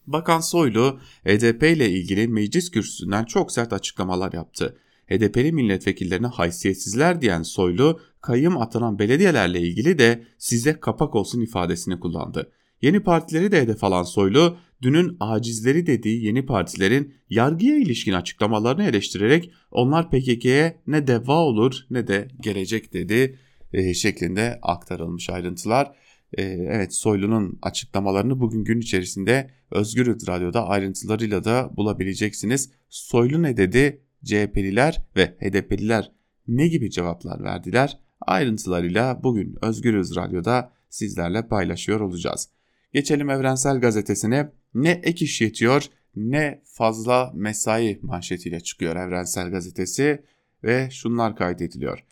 Bakan 0.06 0.40
Soylu 0.40 1.00
HDP 1.24 1.62
ile 1.62 1.90
ilgili 1.90 2.28
meclis 2.28 2.70
kürsüsünden 2.70 3.24
çok 3.24 3.52
sert 3.52 3.72
açıklamalar 3.72 4.32
yaptı. 4.32 4.78
HDP'li 5.06 5.52
milletvekillerine 5.52 6.26
haysiyetsizler 6.26 7.20
diyen 7.20 7.42
Soylu, 7.42 8.00
kayyım 8.20 8.58
atanan 8.58 8.98
belediyelerle 8.98 9.60
ilgili 9.60 9.98
de 9.98 10.24
size 10.38 10.80
kapak 10.80 11.14
olsun 11.14 11.40
ifadesini 11.40 12.00
kullandı. 12.00 12.52
Yeni 12.82 13.00
partileri 13.00 13.52
de 13.52 13.60
hedef 13.60 13.84
alan 13.84 14.02
Soylu, 14.02 14.56
dünün 14.82 15.16
acizleri 15.20 15.86
dediği 15.86 16.24
yeni 16.24 16.46
partilerin 16.46 17.14
yargıya 17.30 17.76
ilişkin 17.76 18.12
açıklamalarını 18.12 18.84
eleştirerek 18.84 19.52
onlar 19.70 20.10
PKK'ye 20.10 20.80
ne 20.86 21.06
deva 21.06 21.38
olur 21.38 21.86
ne 21.90 22.06
de 22.06 22.28
gelecek 22.40 22.92
dedi 22.92 23.38
e, 23.72 23.94
şeklinde 23.94 24.58
aktarılmış 24.62 25.30
ayrıntılar. 25.30 25.96
E, 26.38 26.42
evet 26.42 26.94
Soylu'nun 26.94 27.58
açıklamalarını 27.62 28.40
bugün 28.40 28.64
gün 28.64 28.80
içerisinde 28.80 29.50
Özgür 29.70 30.06
Radyo'da 30.06 30.68
ayrıntılarıyla 30.68 31.44
da 31.44 31.70
bulabileceksiniz. 31.76 32.70
Soylu 32.88 33.42
ne 33.42 33.56
dedi? 33.56 34.02
CHP'liler 34.24 35.02
ve 35.16 35.26
HDP'liler 35.26 36.12
ne 36.48 36.68
gibi 36.68 36.90
cevaplar 36.90 37.44
verdiler? 37.44 37.98
Ayrıntılarıyla 38.20 39.20
bugün 39.22 39.56
Özgürüz 39.62 40.16
Radyo'da 40.16 40.72
sizlerle 40.88 41.48
paylaşıyor 41.48 42.00
olacağız. 42.00 42.48
Geçelim 42.92 43.30
Evrensel 43.30 43.80
Gazetesi'ne. 43.80 44.52
Ne 44.74 44.90
ek 44.90 45.24
iş 45.24 45.40
yetiyor 45.40 45.84
ne 46.16 46.62
fazla 46.64 47.32
mesai 47.34 47.98
manşetiyle 48.02 48.60
çıkıyor 48.60 48.96
Evrensel 48.96 49.50
Gazetesi 49.50 50.24
ve 50.64 50.88
şunlar 50.90 51.36
kaydediliyor. 51.36 52.04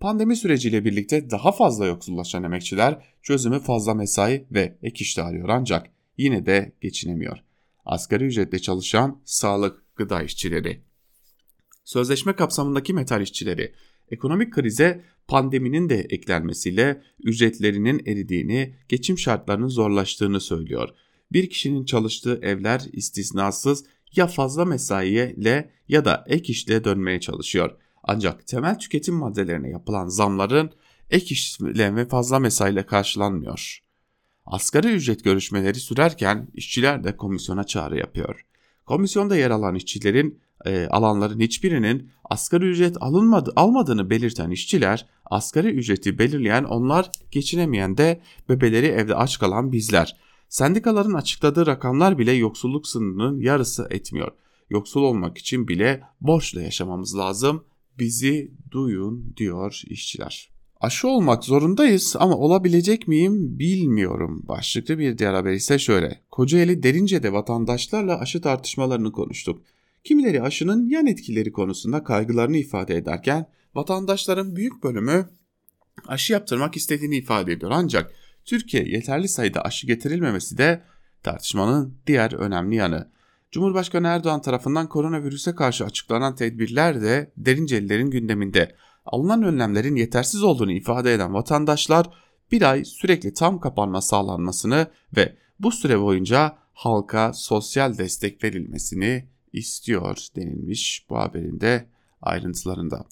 Pandemi 0.00 0.36
süreciyle 0.36 0.84
birlikte 0.84 1.30
daha 1.30 1.52
fazla 1.52 1.86
yoksullaşan 1.86 2.44
emekçiler 2.44 3.04
çözümü 3.22 3.60
fazla 3.60 3.94
mesai 3.94 4.46
ve 4.50 4.78
ek 4.82 5.04
işte 5.04 5.22
arıyor 5.22 5.48
ancak 5.48 5.86
yine 6.18 6.46
de 6.46 6.72
geçinemiyor. 6.80 7.38
Asgari 7.84 8.24
ücretle 8.24 8.58
çalışan 8.58 9.20
sağlık 9.24 9.96
gıda 9.96 10.22
işçileri. 10.22 10.80
Sözleşme 11.84 12.36
kapsamındaki 12.36 12.94
metal 12.94 13.22
işçileri 13.22 13.74
ekonomik 14.10 14.52
krize 14.52 15.04
pandeminin 15.30 15.88
de 15.88 16.00
eklenmesiyle 16.00 17.02
ücretlerinin 17.24 18.02
eridiğini, 18.06 18.74
geçim 18.88 19.18
şartlarının 19.18 19.68
zorlaştığını 19.68 20.40
söylüyor. 20.40 20.88
Bir 21.32 21.50
kişinin 21.50 21.84
çalıştığı 21.84 22.40
evler 22.42 22.82
istisnasız 22.92 23.84
ya 24.16 24.26
fazla 24.26 24.64
mesaiyle 24.64 25.70
ya 25.88 26.04
da 26.04 26.24
ek 26.28 26.52
işle 26.52 26.84
dönmeye 26.84 27.20
çalışıyor. 27.20 27.76
Ancak 28.02 28.46
temel 28.46 28.78
tüketim 28.78 29.14
maddelerine 29.14 29.70
yapılan 29.70 30.08
zamların 30.08 30.70
ek 31.10 31.26
işle 31.30 31.96
ve 31.96 32.08
fazla 32.08 32.38
mesaiyle 32.38 32.86
karşılanmıyor. 32.86 33.78
Asgari 34.46 34.88
ücret 34.88 35.24
görüşmeleri 35.24 35.78
sürerken 35.78 36.48
işçiler 36.54 37.04
de 37.04 37.16
komisyona 37.16 37.64
çağrı 37.64 37.98
yapıyor. 37.98 38.46
Komisyonda 38.86 39.36
yer 39.36 39.50
alan 39.50 39.74
işçilerin 39.74 40.40
e, 40.66 40.86
alanların 40.86 41.40
hiçbirinin 41.40 42.10
asgari 42.24 42.64
ücret 42.64 42.96
alınmadı, 43.00 43.52
almadığını 43.56 44.10
belirten 44.10 44.50
işçiler, 44.50 45.06
asgari 45.24 45.68
ücreti 45.68 46.18
belirleyen 46.18 46.64
onlar, 46.64 47.10
geçinemeyen 47.30 47.96
de 47.96 48.20
bebeleri 48.48 48.86
evde 48.86 49.14
aç 49.14 49.38
kalan 49.38 49.72
bizler. 49.72 50.16
Sendikaların 50.48 51.14
açıkladığı 51.14 51.66
rakamlar 51.66 52.18
bile 52.18 52.32
yoksulluk 52.32 52.88
sınırının 52.88 53.40
yarısı 53.40 53.86
etmiyor. 53.90 54.32
Yoksul 54.70 55.02
olmak 55.02 55.38
için 55.38 55.68
bile 55.68 56.02
borçla 56.20 56.62
yaşamamız 56.62 57.16
lazım. 57.16 57.64
Bizi 57.98 58.52
duyun 58.70 59.34
diyor 59.36 59.82
işçiler. 59.86 60.50
Aşı 60.80 61.08
olmak 61.08 61.44
zorundayız 61.44 62.16
ama 62.18 62.36
olabilecek 62.36 63.08
miyim 63.08 63.58
bilmiyorum. 63.58 64.42
Başlıklı 64.48 64.98
bir 64.98 65.18
diğer 65.18 65.34
haber 65.34 65.52
ise 65.52 65.78
şöyle. 65.78 66.20
Kocaeli 66.30 66.82
Derince'de 66.82 67.32
vatandaşlarla 67.32 68.20
aşı 68.20 68.40
tartışmalarını 68.40 69.12
konuştuk. 69.12 69.62
Kimileri 70.04 70.42
aşının 70.42 70.88
yan 70.88 71.06
etkileri 71.06 71.52
konusunda 71.52 72.04
kaygılarını 72.04 72.56
ifade 72.56 72.96
ederken 72.96 73.46
vatandaşların 73.74 74.56
büyük 74.56 74.82
bölümü 74.82 75.28
aşı 76.06 76.32
yaptırmak 76.32 76.76
istediğini 76.76 77.16
ifade 77.16 77.52
ediyor. 77.52 77.72
Ancak 77.74 78.12
Türkiye 78.44 78.84
yeterli 78.84 79.28
sayıda 79.28 79.62
aşı 79.62 79.86
getirilmemesi 79.86 80.58
de 80.58 80.82
tartışmanın 81.22 81.98
diğer 82.06 82.32
önemli 82.32 82.76
yanı. 82.76 83.10
Cumhurbaşkanı 83.52 84.06
Erdoğan 84.06 84.42
tarafından 84.42 84.88
koronavirüse 84.88 85.54
karşı 85.54 85.84
açıklanan 85.84 86.34
tedbirler 86.34 87.02
de 87.02 87.32
Derincelilerin 87.36 88.10
gündeminde. 88.10 88.74
Alınan 89.04 89.42
önlemlerin 89.42 89.96
yetersiz 89.96 90.42
olduğunu 90.42 90.72
ifade 90.72 91.14
eden 91.14 91.34
vatandaşlar 91.34 92.10
bir 92.52 92.62
ay 92.62 92.84
sürekli 92.84 93.34
tam 93.34 93.60
kapanma 93.60 94.00
sağlanmasını 94.00 94.86
ve 95.16 95.36
bu 95.58 95.72
süre 95.72 96.00
boyunca 96.00 96.58
halka 96.72 97.32
sosyal 97.32 97.98
destek 97.98 98.44
verilmesini 98.44 99.28
istiyor 99.52 100.16
denilmiş 100.36 101.06
bu 101.10 101.18
haberin 101.18 101.60
de 101.60 101.86
ayrıntılarında. 102.22 103.04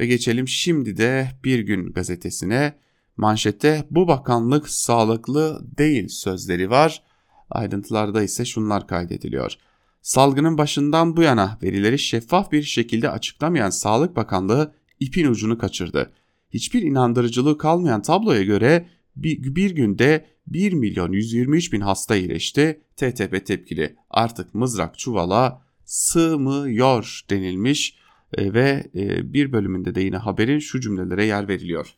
Ve 0.00 0.06
geçelim 0.06 0.48
şimdi 0.48 0.96
de 0.96 1.30
Bir 1.44 1.58
Gün 1.58 1.92
gazetesine. 1.92 2.74
Manşette 3.16 3.86
bu 3.90 4.08
bakanlık 4.08 4.68
sağlıklı 4.68 5.66
değil 5.78 6.08
sözleri 6.08 6.70
var. 6.70 7.02
Ayrıntılarda 7.50 8.22
ise 8.22 8.44
şunlar 8.44 8.86
kaydediliyor. 8.86 9.56
Salgının 10.02 10.58
başından 10.58 11.16
bu 11.16 11.22
yana 11.22 11.58
verileri 11.62 11.98
şeffaf 11.98 12.52
bir 12.52 12.62
şekilde 12.62 13.10
açıklamayan 13.10 13.70
Sağlık 13.70 14.16
Bakanlığı 14.16 14.74
ipin 15.00 15.26
ucunu 15.26 15.58
kaçırdı. 15.58 16.12
Hiçbir 16.50 16.82
inandırıcılığı 16.82 17.58
kalmayan 17.58 18.02
tabloya 18.02 18.42
göre 18.42 18.86
bir, 19.16 19.70
günde 19.70 20.26
1 20.46 20.72
milyon 20.72 21.12
123 21.12 21.72
bin 21.72 21.80
hasta 21.80 22.16
iyileşti. 22.16 22.80
TTP 22.96 23.46
tepkili 23.46 23.96
artık 24.10 24.54
mızrak 24.54 24.98
çuvala 24.98 25.62
sığmıyor 25.84 27.20
denilmiş 27.30 27.96
e, 28.32 28.52
ve 28.52 28.90
e, 28.94 29.32
bir 29.32 29.52
bölümünde 29.52 29.94
de 29.94 30.00
yine 30.00 30.16
haberin 30.16 30.58
şu 30.58 30.80
cümlelere 30.80 31.24
yer 31.24 31.48
veriliyor. 31.48 31.94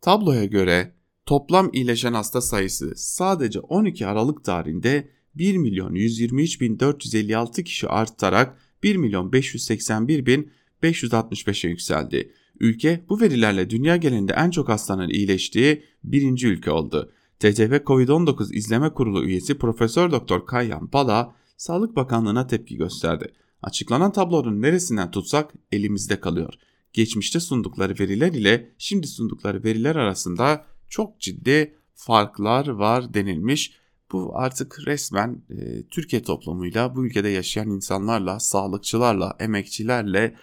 Tabloya 0.00 0.44
göre 0.44 0.94
toplam 1.26 1.70
iyileşen 1.72 2.12
hasta 2.12 2.40
sayısı 2.40 2.92
sadece 2.96 3.60
12 3.60 4.06
Aralık 4.06 4.44
tarihinde 4.44 5.08
1 5.34 5.56
milyon 5.56 5.94
123 5.94 6.60
bin 6.60 6.80
456 6.80 7.64
kişi 7.64 7.88
artarak 7.88 8.58
1 8.82 8.96
milyon 8.96 9.32
581 9.32 10.26
bin 10.26 10.50
565'e 10.82 11.70
yükseldi. 11.70 12.32
Ülke 12.60 13.04
bu 13.08 13.20
verilerle 13.20 13.70
dünya 13.70 13.96
genelinde 13.96 14.32
en 14.32 14.50
çok 14.50 14.68
hastanın 14.68 15.08
iyileştiği 15.08 15.84
birinci 16.04 16.48
ülke 16.48 16.70
oldu. 16.70 17.12
TCV 17.38 17.74
Covid-19 17.76 18.54
İzleme 18.54 18.90
Kurulu 18.90 19.24
üyesi 19.24 19.58
Profesör 19.58 20.10
Doktor 20.10 20.46
Kayhan 20.46 20.86
Pala, 20.86 21.34
Sağlık 21.56 21.96
Bakanlığı'na 21.96 22.46
tepki 22.46 22.76
gösterdi. 22.76 23.32
Açıklanan 23.62 24.12
tablonun 24.12 24.62
neresinden 24.62 25.10
tutsak 25.10 25.52
elimizde 25.72 26.20
kalıyor. 26.20 26.54
Geçmişte 26.92 27.40
sundukları 27.40 27.94
veriler 28.00 28.32
ile 28.32 28.74
şimdi 28.78 29.06
sundukları 29.06 29.64
veriler 29.64 29.96
arasında 29.96 30.64
çok 30.88 31.20
ciddi 31.20 31.74
farklar 31.94 32.68
var 32.68 33.14
denilmiş. 33.14 33.72
Bu 34.12 34.38
artık 34.38 34.86
resmen 34.86 35.42
e, 35.50 35.82
Türkiye 35.90 36.22
toplumuyla, 36.22 36.96
bu 36.96 37.06
ülkede 37.06 37.28
yaşayan 37.28 37.70
insanlarla, 37.70 38.40
sağlıkçılarla, 38.40 39.36
emekçilerle 39.40 40.34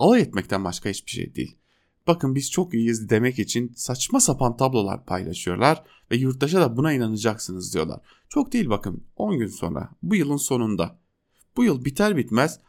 alay 0.00 0.20
etmekten 0.20 0.64
başka 0.64 0.90
hiçbir 0.90 1.10
şey 1.10 1.34
değil. 1.34 1.56
Bakın 2.06 2.34
biz 2.34 2.50
çok 2.50 2.74
iyiyiz 2.74 3.10
demek 3.10 3.38
için 3.38 3.72
saçma 3.76 4.20
sapan 4.20 4.56
tablolar 4.56 5.06
paylaşıyorlar 5.06 5.82
ve 6.10 6.16
yurttaşa 6.16 6.60
da 6.60 6.76
buna 6.76 6.92
inanacaksınız 6.92 7.74
diyorlar. 7.74 8.00
Çok 8.28 8.52
değil 8.52 8.68
bakın 8.68 9.04
10 9.16 9.38
gün 9.38 9.48
sonra 9.48 9.90
bu 10.02 10.14
yılın 10.14 10.36
sonunda 10.36 10.98
bu 11.56 11.64
yıl 11.64 11.84
biter 11.84 12.16
bitmez 12.16 12.60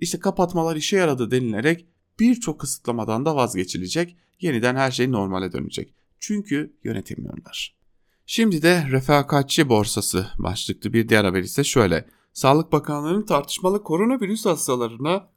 işte 0.00 0.18
kapatmalar 0.18 0.76
işe 0.76 0.96
yaradı 0.96 1.30
denilerek 1.30 1.86
birçok 2.20 2.60
kısıtlamadan 2.60 3.26
da 3.26 3.36
vazgeçilecek. 3.36 4.16
Yeniden 4.40 4.76
her 4.76 4.90
şey 4.90 5.12
normale 5.12 5.52
dönecek. 5.52 5.94
Çünkü 6.20 6.76
yönetemiyorlar. 6.84 7.76
Şimdi 8.26 8.62
de 8.62 8.86
refakatçi 8.90 9.68
borsası 9.68 10.26
başlıklı 10.38 10.92
bir 10.92 11.08
diğer 11.08 11.24
haber 11.24 11.42
ise 11.42 11.64
şöyle. 11.64 12.08
Sağlık 12.32 12.72
Bakanlığı'nın 12.72 13.26
tartışmalı 13.26 13.82
koronavirüs 13.82 14.46
hastalarına 14.46 15.28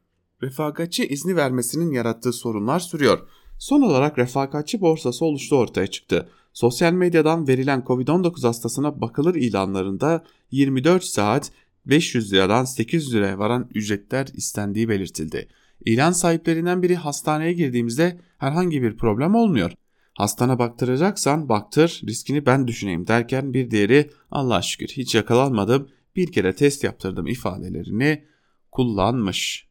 refakatçi 0.41 1.07
izni 1.07 1.35
vermesinin 1.35 1.91
yarattığı 1.91 2.33
sorunlar 2.33 2.79
sürüyor. 2.79 3.27
Son 3.59 3.81
olarak 3.81 4.17
refakatçi 4.17 4.81
borsası 4.81 5.25
oluştu 5.25 5.55
ortaya 5.55 5.87
çıktı. 5.87 6.29
Sosyal 6.53 6.93
medyadan 6.93 7.47
verilen 7.47 7.79
Covid-19 7.81 8.47
hastasına 8.47 9.01
bakılır 9.01 9.35
ilanlarında 9.35 10.23
24 10.51 11.03
saat 11.03 11.51
500 11.85 12.33
liradan 12.33 12.65
800 12.65 13.13
liraya 13.13 13.39
varan 13.39 13.69
ücretler 13.73 14.27
istendiği 14.33 14.89
belirtildi. 14.89 15.47
İlan 15.85 16.11
sahiplerinden 16.11 16.83
biri 16.83 16.95
hastaneye 16.95 17.53
girdiğimizde 17.53 18.19
herhangi 18.37 18.81
bir 18.81 18.97
problem 18.97 19.35
olmuyor. 19.35 19.71
Hastana 20.13 20.59
baktıracaksan 20.59 21.49
baktır 21.49 22.01
riskini 22.07 22.45
ben 22.45 22.67
düşüneyim 22.67 23.07
derken 23.07 23.53
bir 23.53 23.71
diğeri 23.71 24.09
Allah 24.31 24.61
şükür 24.61 24.87
hiç 24.87 25.15
yakalanmadım 25.15 25.89
bir 26.15 26.31
kere 26.31 26.55
test 26.55 26.83
yaptırdım 26.83 27.27
ifadelerini 27.27 28.25
kullanmış. 28.71 29.68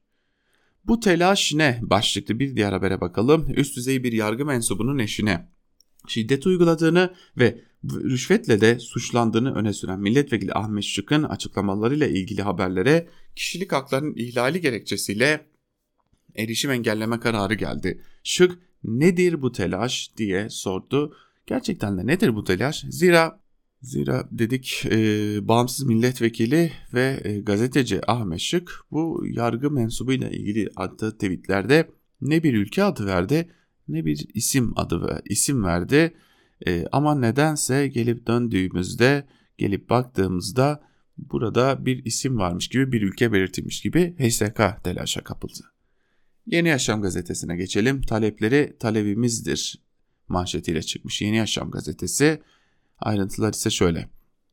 Bu 0.88 1.00
telaş 1.00 1.52
ne? 1.54 1.78
Başlıklı 1.82 2.38
bir 2.38 2.56
diğer 2.56 2.72
habere 2.72 3.00
bakalım. 3.00 3.46
Üst 3.56 3.76
düzey 3.76 4.04
bir 4.04 4.12
yargı 4.12 4.44
mensubunun 4.44 4.98
eşine 4.98 5.48
şiddet 6.08 6.46
uyguladığını 6.46 7.14
ve 7.38 7.60
rüşvetle 7.84 8.60
de 8.60 8.78
suçlandığını 8.78 9.54
öne 9.54 9.72
süren 9.72 10.00
milletvekili 10.00 10.52
Ahmet 10.52 10.84
Şık'ın 10.84 11.22
açıklamalarıyla 11.22 12.06
ilgili 12.06 12.42
haberlere 12.42 13.08
kişilik 13.36 13.72
haklarının 13.72 14.14
ihlali 14.16 14.60
gerekçesiyle 14.60 15.46
erişim 16.36 16.70
engelleme 16.70 17.20
kararı 17.20 17.54
geldi. 17.54 18.02
Şık 18.24 18.58
nedir 18.84 19.42
bu 19.42 19.52
telaş 19.52 20.10
diye 20.16 20.50
sordu. 20.50 21.16
Gerçekten 21.46 21.98
de 21.98 22.06
nedir 22.06 22.34
bu 22.34 22.44
telaş? 22.44 22.84
Zira 22.90 23.40
Zira 23.82 24.28
dedik 24.30 24.86
e, 24.90 24.98
bağımsız 25.48 25.86
milletvekili 25.86 26.72
ve 26.94 27.20
e, 27.24 27.40
gazeteci 27.40 28.10
Ahmet 28.10 28.40
Şık 28.40 28.80
bu 28.90 29.24
yargı 29.26 29.70
mensubuyla 29.70 30.28
ilgili 30.28 30.70
attığı 30.76 31.12
tweetlerde 31.12 31.90
ne 32.20 32.42
bir 32.42 32.54
ülke 32.54 32.84
adı 32.84 33.06
verdi 33.06 33.48
ne 33.88 34.04
bir 34.04 34.26
isim 34.34 34.72
adı 34.76 35.02
ve 35.02 35.22
isim 35.24 35.64
verdi. 35.64 36.14
E, 36.66 36.84
ama 36.92 37.14
nedense 37.14 37.88
gelip 37.88 38.26
döndüğümüzde 38.26 39.26
gelip 39.58 39.90
baktığımızda 39.90 40.82
burada 41.18 41.86
bir 41.86 42.04
isim 42.04 42.38
varmış 42.38 42.68
gibi 42.68 42.92
bir 42.92 43.02
ülke 43.02 43.32
belirtilmiş 43.32 43.80
gibi 43.80 44.16
HSK 44.18 44.84
telaşa 44.84 45.24
kapıldı. 45.24 45.60
Yeni 46.46 46.68
Yaşam 46.68 47.02
gazetesine 47.02 47.56
geçelim. 47.56 48.02
Talepleri 48.02 48.76
talebimizdir 48.80 49.82
manşetiyle 50.28 50.82
çıkmış 50.82 51.22
Yeni 51.22 51.36
Yaşam 51.36 51.70
gazetesi. 51.70 52.42
Ayrıntılar 53.00 53.52
ise 53.52 53.70
şöyle. 53.70 54.08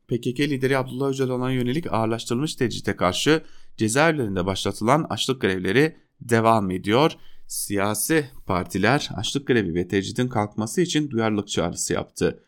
PKK 0.07 0.39
lideri 0.39 0.77
Abdullah 0.77 1.09
Öcalan'a 1.09 1.51
yönelik 1.51 1.93
ağırlaştırılmış 1.93 2.55
tecrite 2.55 2.95
karşı 2.95 3.43
cezaevlerinde 3.77 4.45
başlatılan 4.45 5.05
açlık 5.09 5.41
grevleri 5.41 5.95
devam 6.21 6.71
ediyor. 6.71 7.11
Siyasi 7.47 8.29
partiler 8.45 9.09
açlık 9.15 9.47
grevi 9.47 9.75
ve 9.75 9.87
tecritin 9.87 10.27
kalkması 10.27 10.81
için 10.81 11.09
duyarlılık 11.09 11.47
çağrısı 11.47 11.93
yaptı. 11.93 12.43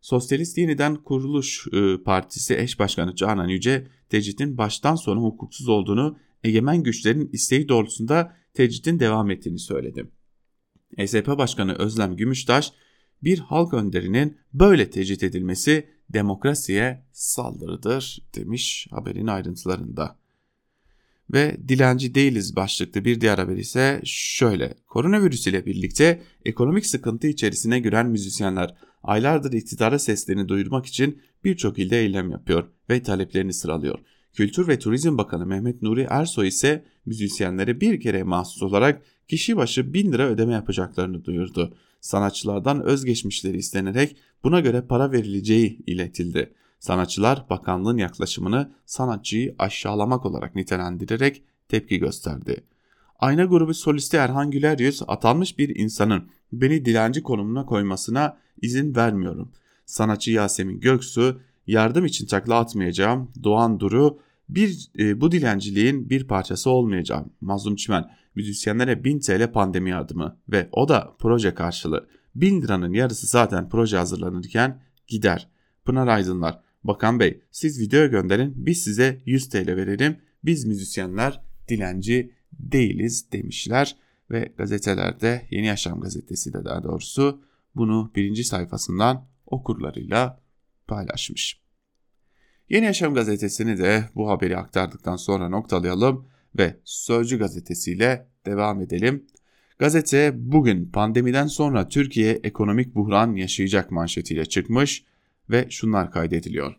Sosyalist 0.00 0.58
Yeniden 0.58 0.96
Kuruluş 0.96 1.66
e, 1.72 2.02
Partisi 2.02 2.58
eş 2.58 2.78
başkanı 2.78 3.14
Canan 3.14 3.48
Yüce, 3.48 3.86
tecritin 4.08 4.58
baştan 4.58 4.94
sona 4.94 5.20
hukuksuz 5.20 5.68
olduğunu, 5.68 6.16
egemen 6.44 6.82
güçlerin 6.82 7.30
isteği 7.32 7.68
doğrultusunda 7.68 8.36
tecritin 8.54 9.00
devam 9.00 9.30
ettiğini 9.30 9.58
söyledi. 9.58 10.10
ESP 10.96 11.26
Başkanı 11.26 11.74
Özlem 11.74 12.16
Gümüştaş, 12.16 12.72
bir 13.24 13.38
halk 13.38 13.74
önderinin 13.74 14.36
böyle 14.54 14.90
tecrit 14.90 15.22
edilmesi 15.22 15.86
demokrasiye 16.12 17.04
saldırıdır 17.12 18.18
demiş 18.34 18.86
haberin 18.90 19.26
ayrıntılarında. 19.26 20.22
Ve 21.32 21.56
dilenci 21.68 22.14
değiliz 22.14 22.56
başlıklı 22.56 23.04
bir 23.04 23.20
diğer 23.20 23.38
haber 23.38 23.56
ise 23.56 24.00
şöyle. 24.04 24.74
Koronavirüs 24.86 25.46
ile 25.46 25.66
birlikte 25.66 26.22
ekonomik 26.44 26.86
sıkıntı 26.86 27.26
içerisine 27.26 27.78
giren 27.78 28.06
müzisyenler 28.06 28.74
aylardır 29.02 29.52
iktidara 29.52 29.98
seslerini 29.98 30.48
duyurmak 30.48 30.86
için 30.86 31.22
birçok 31.44 31.78
ilde 31.78 32.00
eylem 32.00 32.30
yapıyor 32.30 32.68
ve 32.90 33.02
taleplerini 33.02 33.52
sıralıyor. 33.52 33.98
Kültür 34.32 34.68
ve 34.68 34.78
Turizm 34.78 35.18
Bakanı 35.18 35.46
Mehmet 35.46 35.82
Nuri 35.82 36.06
Ersoy 36.10 36.48
ise 36.48 36.84
müzisyenlere 37.06 37.80
bir 37.80 38.00
kere 38.00 38.22
mahsus 38.22 38.62
olarak 38.62 39.02
kişi 39.28 39.56
başı 39.56 39.94
1000 39.94 40.12
lira 40.12 40.26
ödeme 40.26 40.52
yapacaklarını 40.52 41.24
duyurdu 41.24 41.74
sanatçılardan 42.02 42.82
özgeçmişleri 42.82 43.56
istenerek 43.56 44.16
buna 44.44 44.60
göre 44.60 44.82
para 44.82 45.12
verileceği 45.12 45.78
iletildi. 45.86 46.52
Sanatçılar 46.78 47.46
bakanlığın 47.50 47.96
yaklaşımını 47.96 48.72
sanatçıyı 48.86 49.54
aşağılamak 49.58 50.26
olarak 50.26 50.54
nitelendirerek 50.54 51.42
tepki 51.68 51.98
gösterdi. 51.98 52.64
Ayna 53.18 53.44
grubu 53.44 53.74
solisti 53.74 54.16
Erhan 54.16 54.50
Güler 54.50 54.78
Yüz 54.78 55.02
atanmış 55.08 55.58
bir 55.58 55.76
insanın 55.76 56.28
beni 56.52 56.84
dilenci 56.84 57.22
konumuna 57.22 57.66
koymasına 57.66 58.38
izin 58.62 58.94
vermiyorum. 58.94 59.52
Sanatçı 59.86 60.30
Yasemin 60.30 60.80
Göksu 60.80 61.40
yardım 61.66 62.04
için 62.04 62.26
takla 62.26 62.58
atmayacağım. 62.58 63.30
Doğan 63.42 63.80
Duru 63.80 64.18
bir 64.54 64.90
e, 64.98 65.20
bu 65.20 65.32
dilenciliğin 65.32 66.10
bir 66.10 66.26
parçası 66.26 66.70
olmayacağım. 66.70 67.32
Mazlum 67.40 67.76
Çimen 67.76 68.04
müzisyenlere 68.34 69.04
1000 69.04 69.20
TL 69.20 69.52
pandemi 69.52 69.90
yardımı 69.90 70.38
ve 70.48 70.68
o 70.72 70.88
da 70.88 71.16
proje 71.18 71.54
karşılığı. 71.54 72.08
1000 72.34 72.62
liranın 72.62 72.92
yarısı 72.92 73.26
zaten 73.26 73.68
proje 73.68 73.96
hazırlanırken 73.96 74.82
gider. 75.06 75.48
Pınar 75.84 76.08
Aydınlar, 76.08 76.60
Bakan 76.84 77.20
Bey 77.20 77.42
siz 77.50 77.80
video 77.80 78.10
gönderin 78.10 78.52
biz 78.56 78.84
size 78.84 79.22
100 79.26 79.48
TL 79.48 79.68
verelim. 79.68 80.16
Biz 80.44 80.64
müzisyenler 80.64 81.40
dilenci 81.68 82.34
değiliz 82.52 83.32
demişler 83.32 83.96
ve 84.30 84.52
gazetelerde 84.56 85.46
Yeni 85.50 85.66
Yaşam 85.66 86.00
gazetesi 86.00 86.52
de 86.52 86.64
daha 86.64 86.82
doğrusu 86.82 87.42
bunu 87.74 88.12
birinci 88.16 88.44
sayfasından 88.44 89.28
okurlarıyla 89.46 90.42
paylaşmış. 90.86 91.61
Yeni 92.72 92.84
Yaşam 92.86 93.14
gazetesini 93.14 93.78
de 93.78 94.04
bu 94.14 94.30
haberi 94.30 94.56
aktardıktan 94.56 95.16
sonra 95.16 95.48
noktalayalım 95.48 96.28
ve 96.58 96.76
Sözcü 96.84 97.38
gazetesiyle 97.38 98.26
devam 98.46 98.80
edelim. 98.80 99.26
Gazete 99.78 100.32
bugün 100.34 100.90
pandemiden 100.90 101.46
sonra 101.46 101.88
Türkiye 101.88 102.32
ekonomik 102.32 102.94
buhran 102.94 103.34
yaşayacak 103.34 103.90
manşetiyle 103.90 104.44
çıkmış 104.44 105.04
ve 105.50 105.66
şunlar 105.70 106.10
kaydediliyor. 106.10 106.74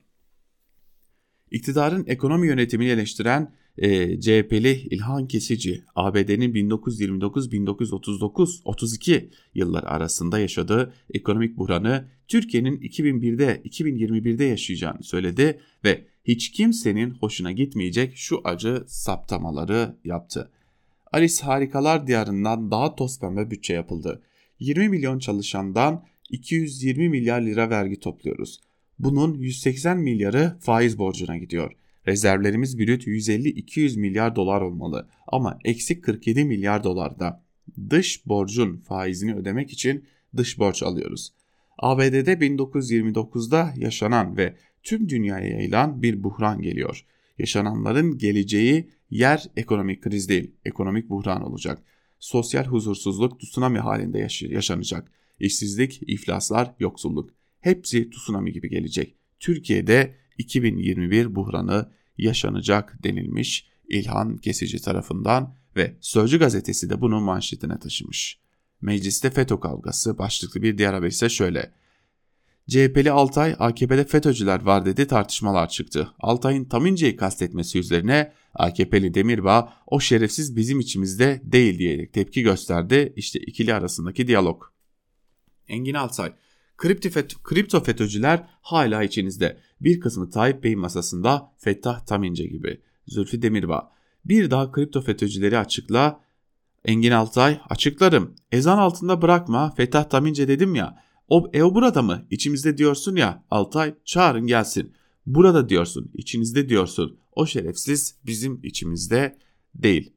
İktidarın 1.52 2.06
ekonomi 2.08 2.48
yönetimini 2.48 2.90
eleştiren 2.90 3.54
e, 3.78 4.20
CHP'li 4.20 4.72
İlhan 4.72 5.28
Kesici, 5.28 5.84
ABD'nin 5.96 6.54
1929-1939-32 6.54 9.30
yıllar 9.54 9.84
arasında 9.84 10.40
yaşadığı 10.40 10.94
ekonomik 11.14 11.58
buhranı 11.58 12.08
Türkiye'nin 12.28 12.78
2001'de 12.78 13.62
2021'de 13.66 14.44
yaşayacağını 14.44 15.04
söyledi 15.04 15.60
ve 15.84 16.06
hiç 16.26 16.52
kimsenin 16.52 17.10
hoşuna 17.10 17.52
gitmeyecek 17.52 18.16
şu 18.16 18.42
acı 18.44 18.84
saptamaları 18.88 19.96
yaptı. 20.04 20.52
Alice 21.12 21.44
Harikalar 21.44 22.08
Diyarı'ndan 22.08 22.72
daha 22.72 22.96
toz 22.96 23.20
pembe 23.20 23.52
bütçe 23.52 23.74
yapıldı. 23.74 24.22
20 24.60 24.90
milyon 24.90 25.20
çalışandan 25.20 26.06
220 26.30 27.10
milyar 27.10 27.42
lira 27.42 27.70
vergi 27.70 28.00
topluyoruz. 28.00 28.60
Bunun 29.00 29.34
180 29.34 29.98
milyarı 29.98 30.58
faiz 30.60 30.98
borcuna 30.98 31.38
gidiyor. 31.38 31.72
Rezervlerimiz 32.08 32.80
brüt 32.80 33.08
150-200 33.08 34.00
milyar 34.00 34.36
dolar 34.36 34.62
olmalı 34.62 35.10
ama 35.28 35.60
eksik 35.64 36.04
47 36.04 36.46
milyar 36.46 36.84
dolarda. 36.84 37.44
Dış 37.90 38.26
borcun 38.26 38.78
faizini 38.78 39.36
ödemek 39.36 39.72
için 39.72 40.06
dış 40.38 40.60
borç 40.60 40.84
alıyoruz. 40.84 41.34
ABD'de 41.78 42.34
1929'da 42.34 43.74
yaşanan 43.78 44.38
ve 44.38 44.56
tüm 44.84 45.10
dünyaya 45.10 45.48
yayılan 45.48 46.02
bir 46.02 46.24
buhran 46.24 46.62
geliyor. 46.62 47.06
Yaşananların 47.38 48.18
geleceği 48.18 48.90
yer 49.10 49.44
ekonomik 49.56 50.02
kriz 50.02 50.30
değil, 50.30 50.52
ekonomik 50.66 51.10
buhran 51.10 51.42
olacak. 51.44 51.84
Sosyal 52.20 52.66
huzursuzluk 52.66 53.40
tsunami 53.40 53.80
halinde 53.80 54.28
yaşanacak. 54.42 55.12
İşsizlik, 55.40 56.02
iflaslar, 56.08 56.76
yoksulluk 56.80 57.30
hepsi 57.60 58.10
tsunami 58.10 58.52
gibi 58.54 58.70
gelecek. 58.70 59.16
Türkiye'de 59.40 60.14
2021 60.38 61.36
buhranı 61.36 61.92
yaşanacak 62.18 63.04
denilmiş 63.04 63.68
İlhan 63.90 64.38
Kesici 64.38 64.82
tarafından 64.82 65.56
ve 65.76 65.98
Sözcü 66.02 66.40
gazetesi 66.40 66.90
de 66.90 67.02
bunu 67.02 67.22
manşetine 67.22 67.80
taşımış. 67.80 68.40
Mecliste 68.82 69.30
FETÖ 69.30 69.60
kavgası 69.60 70.18
başlıklı 70.18 70.62
bir 70.62 70.78
diğer 70.78 70.94
haber 70.94 71.08
ise 71.08 71.30
şöyle. 71.30 71.72
CHP'li 72.70 73.12
Altay 73.12 73.56
AKP'de 73.60 74.06
FETÖ'cüler 74.06 74.62
var 74.62 74.86
dedi 74.86 75.08
tartışmalar 75.08 75.70
çıktı. 75.70 76.10
Altay'ın 76.20 76.66
Tamince'yi 76.66 77.16
kastetmesi 77.16 77.80
üzerine 77.80 78.34
AKP'li 78.54 79.14
Demirbağ 79.14 79.74
o 79.88 80.00
şerefsiz 80.00 80.56
bizim 80.56 80.80
içimizde 80.80 81.42
değil 81.44 81.80
diyerek 81.80 82.14
tepki 82.14 82.42
gösterdi. 82.42 83.14
İşte 83.16 83.40
ikili 83.40 83.74
arasındaki 83.74 84.28
diyalog. 84.28 84.64
Engin 85.68 85.94
Altay 85.94 86.34
Kripto 87.44 87.84
FETÖ'cüler 87.84 88.48
hala 88.62 89.04
içinizde. 89.04 89.58
Bir 89.82 90.00
kısmı 90.00 90.30
Tayyip 90.30 90.64
Bey 90.64 90.76
masasında 90.76 91.52
Fettah 91.58 92.06
Tamince 92.06 92.46
gibi. 92.46 92.82
Zülfü 93.08 93.42
Demirbağ. 93.42 93.92
Bir 94.26 94.52
daha 94.52 94.72
kripto 94.72 95.02
FETÖ'cüleri 95.02 95.58
açıkla. 95.58 96.20
Engin 96.86 97.12
Altay 97.12 97.60
açıklarım. 97.70 98.36
Ezan 98.52 98.78
altında 98.78 99.22
bırakma 99.22 99.72
Fettah 99.72 100.04
Tamince 100.04 100.48
dedim 100.48 100.76
ya. 100.76 101.04
O, 101.28 101.50
e 101.54 101.64
o 101.64 101.76
burada 101.76 102.02
mı? 102.02 102.26
İçimizde 102.30 102.78
diyorsun 102.78 103.16
ya 103.16 103.44
Altay 103.52 103.96
çağırın 104.06 104.48
gelsin. 104.48 104.94
Burada 105.26 105.70
diyorsun 105.70 106.12
içinizde 106.14 106.70
diyorsun. 106.70 107.18
O 107.36 107.46
şerefsiz 107.46 108.16
bizim 108.26 108.60
içimizde 108.64 109.38
değil. 109.76 110.13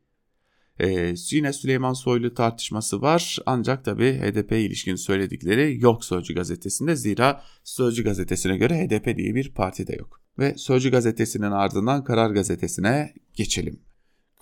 Ee, 0.80 1.14
yine 1.30 1.52
Süleyman 1.52 1.92
Soylu 1.92 2.34
tartışması 2.34 3.02
var 3.02 3.38
ancak 3.46 3.84
tabi 3.84 4.12
HDP 4.12 4.52
ilişkin 4.52 4.94
söyledikleri 4.94 5.80
yok 5.80 6.04
Sözcü 6.04 6.34
gazetesinde 6.34 6.96
zira 6.96 7.42
Sözcü 7.64 8.04
gazetesine 8.04 8.56
göre 8.56 8.86
HDP 8.86 9.16
diye 9.16 9.34
bir 9.34 9.54
parti 9.54 9.86
de 9.86 9.96
yok. 9.96 10.20
Ve 10.38 10.54
Sözcü 10.56 10.90
gazetesinin 10.90 11.50
ardından 11.50 12.04
Karar 12.04 12.30
gazetesine 12.30 13.14
geçelim. 13.34 13.80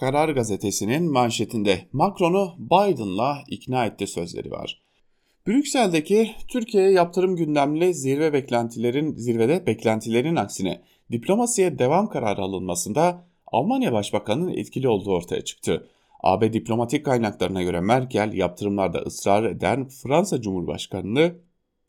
Karar 0.01 0.29
gazetesinin 0.29 1.13
manşetinde 1.13 1.89
Macron'u 1.93 2.55
Biden'la 2.59 3.45
ikna 3.49 3.87
etti 3.87 4.07
sözleri 4.07 4.51
var. 4.51 4.83
Brüksel'deki 5.47 6.31
Türkiye'ye 6.49 6.91
yaptırım 6.91 7.37
gündemli 7.37 7.95
zirve 7.95 8.33
beklentilerin 8.33 9.15
zirvede 9.15 9.67
beklentilerin 9.67 10.37
aksine 10.37 10.83
diplomasiye 11.13 11.79
devam 11.79 12.09
kararı 12.09 12.43
alınmasında 12.43 13.27
Almanya 13.47 13.93
Başbakanı'nın 13.93 14.53
etkili 14.53 14.89
olduğu 14.89 15.11
ortaya 15.11 15.45
çıktı. 15.45 15.89
AB 16.25 16.53
diplomatik 16.53 17.05
kaynaklarına 17.05 17.63
göre 17.63 17.81
Merkel 17.81 18.33
yaptırımlarda 18.33 18.99
ısrar 18.99 19.45
eden 19.45 19.89
Fransa 19.89 20.41
Cumhurbaşkanı'nı 20.41 21.35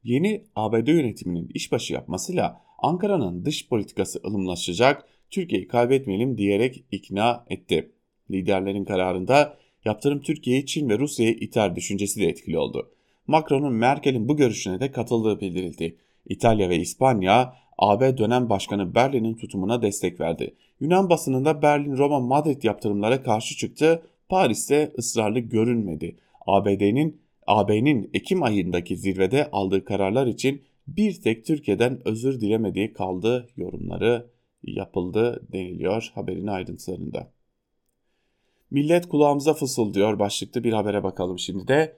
yeni 0.03 0.43
ABD 0.55 0.87
yönetiminin 0.87 1.49
işbaşı 1.53 1.93
yapmasıyla 1.93 2.61
Ankara'nın 2.77 3.45
dış 3.45 3.69
politikası 3.69 4.21
ılımlaşacak, 4.25 5.07
Türkiye'yi 5.29 5.67
kaybetmeyelim 5.67 6.37
diyerek 6.37 6.85
ikna 6.91 7.45
etti. 7.49 7.91
Liderlerin 8.31 8.85
kararında 8.85 9.57
yaptırım 9.85 10.21
Türkiye'yi 10.21 10.65
Çin 10.65 10.89
ve 10.89 10.99
Rusya'ya 10.99 11.31
iter 11.31 11.75
düşüncesi 11.75 12.19
de 12.19 12.25
etkili 12.25 12.57
oldu. 12.57 12.91
Macron'un 13.27 13.73
Merkel'in 13.73 14.27
bu 14.27 14.37
görüşüne 14.37 14.79
de 14.79 14.91
katıldığı 14.91 15.39
bildirildi. 15.39 15.97
İtalya 16.25 16.69
ve 16.69 16.77
İspanya 16.77 17.53
AB 17.77 18.17
dönem 18.17 18.49
başkanı 18.49 18.95
Berlin'in 18.95 19.35
tutumuna 19.35 19.81
destek 19.81 20.19
verdi. 20.19 20.55
Yunan 20.79 21.09
basınında 21.09 21.61
Berlin, 21.61 21.97
Roma, 21.97 22.19
Madrid 22.19 22.63
yaptırımlara 22.63 23.23
karşı 23.23 23.57
çıktı. 23.57 24.01
Paris'te 24.29 24.93
ısrarlı 24.97 25.39
görünmedi. 25.39 26.15
ABD'nin 26.47 27.21
AB'nin 27.47 28.09
Ekim 28.13 28.43
ayındaki 28.43 28.97
zirvede 28.97 29.51
aldığı 29.51 29.85
kararlar 29.85 30.27
için 30.27 30.61
bir 30.87 31.21
tek 31.21 31.45
Türkiye'den 31.45 32.01
özür 32.05 32.41
dilemediği 32.41 32.93
kaldı 32.93 33.47
yorumları 33.57 34.29
yapıldı 34.63 35.47
deniliyor 35.51 36.11
haberin 36.15 36.47
ayrıntılarında. 36.47 37.31
Millet 38.71 39.07
kulağımıza 39.07 39.53
fısıldıyor 39.53 40.19
başlıklı 40.19 40.63
bir 40.63 40.73
habere 40.73 41.03
bakalım 41.03 41.39
şimdi 41.39 41.67
de. 41.67 41.97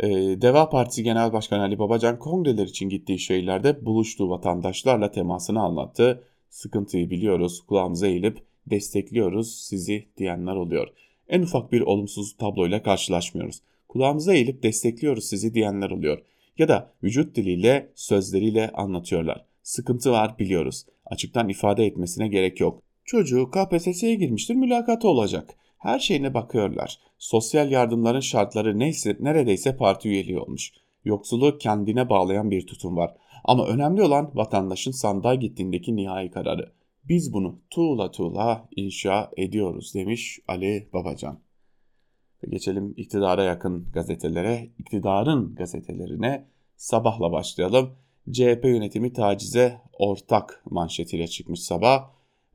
Ee, 0.00 0.08
Deva 0.42 0.68
Partisi 0.68 1.02
Genel 1.02 1.32
Başkanı 1.32 1.62
Ali 1.62 1.78
Babacan 1.78 2.18
kongreler 2.18 2.66
için 2.66 2.88
gittiği 2.88 3.18
şehirlerde 3.18 3.86
buluştuğu 3.86 4.30
vatandaşlarla 4.30 5.10
temasını 5.10 5.60
anlattı. 5.60 6.24
Sıkıntıyı 6.50 7.10
biliyoruz, 7.10 7.60
kulağımıza 7.60 8.06
eğilip 8.06 8.42
destekliyoruz 8.66 9.54
sizi 9.54 10.08
diyenler 10.16 10.56
oluyor. 10.56 10.88
En 11.28 11.42
ufak 11.42 11.72
bir 11.72 11.80
olumsuz 11.80 12.36
tabloyla 12.36 12.82
karşılaşmıyoruz. 12.82 13.62
Kulağımıza 13.88 14.34
eğilip 14.34 14.62
destekliyoruz 14.62 15.24
sizi 15.24 15.54
diyenler 15.54 15.90
oluyor. 15.90 16.18
Ya 16.58 16.68
da 16.68 16.92
vücut 17.02 17.36
diliyle, 17.36 17.92
sözleriyle 17.94 18.70
anlatıyorlar. 18.70 19.44
Sıkıntı 19.62 20.12
var 20.12 20.38
biliyoruz. 20.38 20.86
Açıktan 21.06 21.48
ifade 21.48 21.86
etmesine 21.86 22.28
gerek 22.28 22.60
yok. 22.60 22.82
Çocuğu 23.04 23.50
KPSS'ye 23.50 24.14
girmiştir 24.14 24.54
mülakatı 24.54 25.08
olacak. 25.08 25.54
Her 25.78 25.98
şeyine 25.98 26.34
bakıyorlar. 26.34 26.98
Sosyal 27.18 27.70
yardımların 27.70 28.20
şartları 28.20 28.78
neyse 28.78 29.16
neredeyse 29.20 29.76
parti 29.76 30.08
üyeliği 30.08 30.38
olmuş. 30.38 30.72
Yoksulu 31.04 31.58
kendine 31.58 32.08
bağlayan 32.08 32.50
bir 32.50 32.66
tutum 32.66 32.96
var. 32.96 33.14
Ama 33.44 33.66
önemli 33.66 34.02
olan 34.02 34.30
vatandaşın 34.34 34.90
sandığa 34.90 35.34
gittiğindeki 35.34 35.96
nihai 35.96 36.30
kararı. 36.30 36.72
Biz 37.08 37.32
bunu 37.32 37.58
tuğla 37.70 38.10
tuğla 38.10 38.68
inşa 38.76 39.30
ediyoruz 39.36 39.94
demiş 39.94 40.38
Ali 40.48 40.88
Babacan. 40.92 41.40
Geçelim 42.48 42.94
iktidara 42.96 43.42
yakın 43.44 43.86
gazetelere, 43.92 44.68
iktidarın 44.78 45.54
gazetelerine 45.54 46.44
sabahla 46.76 47.32
başlayalım. 47.32 47.90
CHP 48.32 48.64
yönetimi 48.64 49.12
tacize 49.12 49.80
ortak 49.98 50.62
manşetiyle 50.70 51.28
çıkmış 51.28 51.60
sabah. 51.60 52.10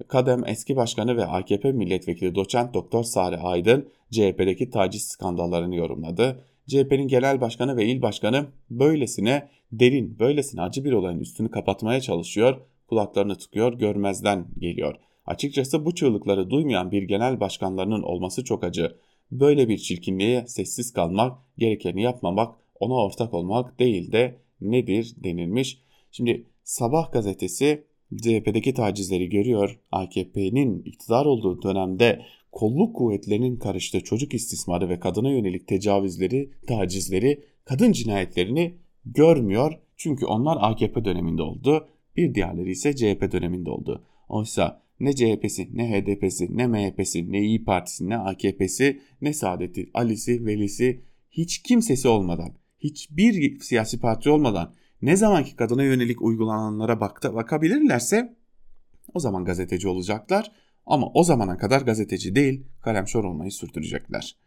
Kadem 0.08 0.48
eski 0.48 0.76
başkanı 0.76 1.18
ve 1.18 1.26
AKP 1.26 1.72
milletvekili 1.72 2.36
doçent 2.36 2.74
doktor 2.74 3.04
Sare 3.04 3.38
Aydın 3.38 3.90
CHP'deki 4.12 4.70
taciz 4.70 5.04
skandallarını 5.04 5.76
yorumladı. 5.76 6.46
CHP'nin 6.68 7.08
genel 7.08 7.42
başkanı 7.42 7.78
ve 7.78 7.86
il 7.86 8.02
başkanı 8.02 8.46
böylesine 8.70 9.50
derin, 9.72 10.20
böylesine 10.20 10.62
acı 10.62 10.86
bir 10.86 10.92
olayın 10.92 11.20
üstünü 11.20 11.52
kapatmaya 11.52 12.02
çalışıyor, 12.02 12.62
kulaklarını 12.94 13.36
tıkıyor, 13.36 13.74
görmezden 13.74 14.48
geliyor. 14.60 14.96
Açıkçası 15.26 15.86
bu 15.86 15.96
çığlıkları 15.96 16.50
duymayan 16.50 16.92
bir 16.92 17.04
genel 17.04 17.40
başkanlarının 17.40 18.02
olması 18.02 18.44
çok 18.44 18.64
acı. 18.64 18.96
Böyle 19.32 19.70
bir 19.70 19.78
çirkinliğe 19.78 20.48
sessiz 20.48 20.94
kalmak, 20.94 21.38
gerekeni 21.58 22.02
yapmamak, 22.02 22.56
ona 22.80 22.94
ortak 22.94 23.34
olmak 23.34 23.80
değil 23.80 24.12
de 24.12 24.40
nedir 24.62 25.16
denilmiş. 25.24 25.80
Şimdi 26.12 26.46
Sabah 26.64 27.12
gazetesi 27.12 27.84
CHP'deki 28.22 28.74
tacizleri 28.74 29.30
görüyor. 29.30 29.80
AKP'nin 29.92 30.84
iktidar 30.84 31.26
olduğu 31.26 31.62
dönemde 31.62 32.22
kolluk 32.52 32.96
kuvvetlerinin 32.96 33.58
karıştığı 33.58 34.02
çocuk 34.02 34.34
istismarı 34.34 34.90
ve 34.90 35.00
kadına 35.00 35.32
yönelik 35.32 35.68
tecavüzleri, 35.68 36.52
tacizleri, 36.68 37.44
kadın 37.66 37.92
cinayetlerini 37.92 38.78
görmüyor. 39.06 39.80
Çünkü 39.98 40.26
onlar 40.26 40.58
AKP 40.62 41.06
döneminde 41.06 41.42
oldu. 41.42 41.88
Bir 42.18 42.36
diğerleri 42.36 42.72
ise 42.72 42.96
CHP 42.96 43.32
döneminde 43.32 43.70
oldu. 43.70 44.06
Oysa 44.30 44.84
ne 45.00 45.16
CHP'si, 45.16 45.70
ne 45.74 45.92
HDP'si, 45.92 46.58
ne 46.58 46.68
MHP'si, 46.68 47.32
ne 47.32 47.42
İyi 47.42 47.64
Partisi, 47.64 48.10
ne 48.10 48.18
AKP'si, 48.18 49.02
ne 49.22 49.34
Saadet'i, 49.34 49.90
Ali'si, 49.94 50.46
Veli'si 50.46 51.04
hiç 51.32 51.62
kimsesi 51.62 52.08
olmadan, 52.08 52.54
hiçbir 52.80 53.60
siyasi 53.60 54.00
parti 54.00 54.30
olmadan 54.30 54.74
ne 55.02 55.16
zamanki 55.16 55.56
kadına 55.56 55.84
yönelik 55.84 56.22
uygulananlara 56.22 57.00
bakta, 57.00 57.34
bakabilirlerse 57.34 58.38
o 59.14 59.20
zaman 59.20 59.46
gazeteci 59.46 59.88
olacaklar 59.88 60.52
ama 60.86 61.08
o 61.14 61.24
zamana 61.24 61.58
kadar 61.58 61.82
gazeteci 61.82 62.36
değil 62.36 62.68
kalemşor 62.82 63.24
olmayı 63.24 63.52
sürdürecekler. 63.52 64.38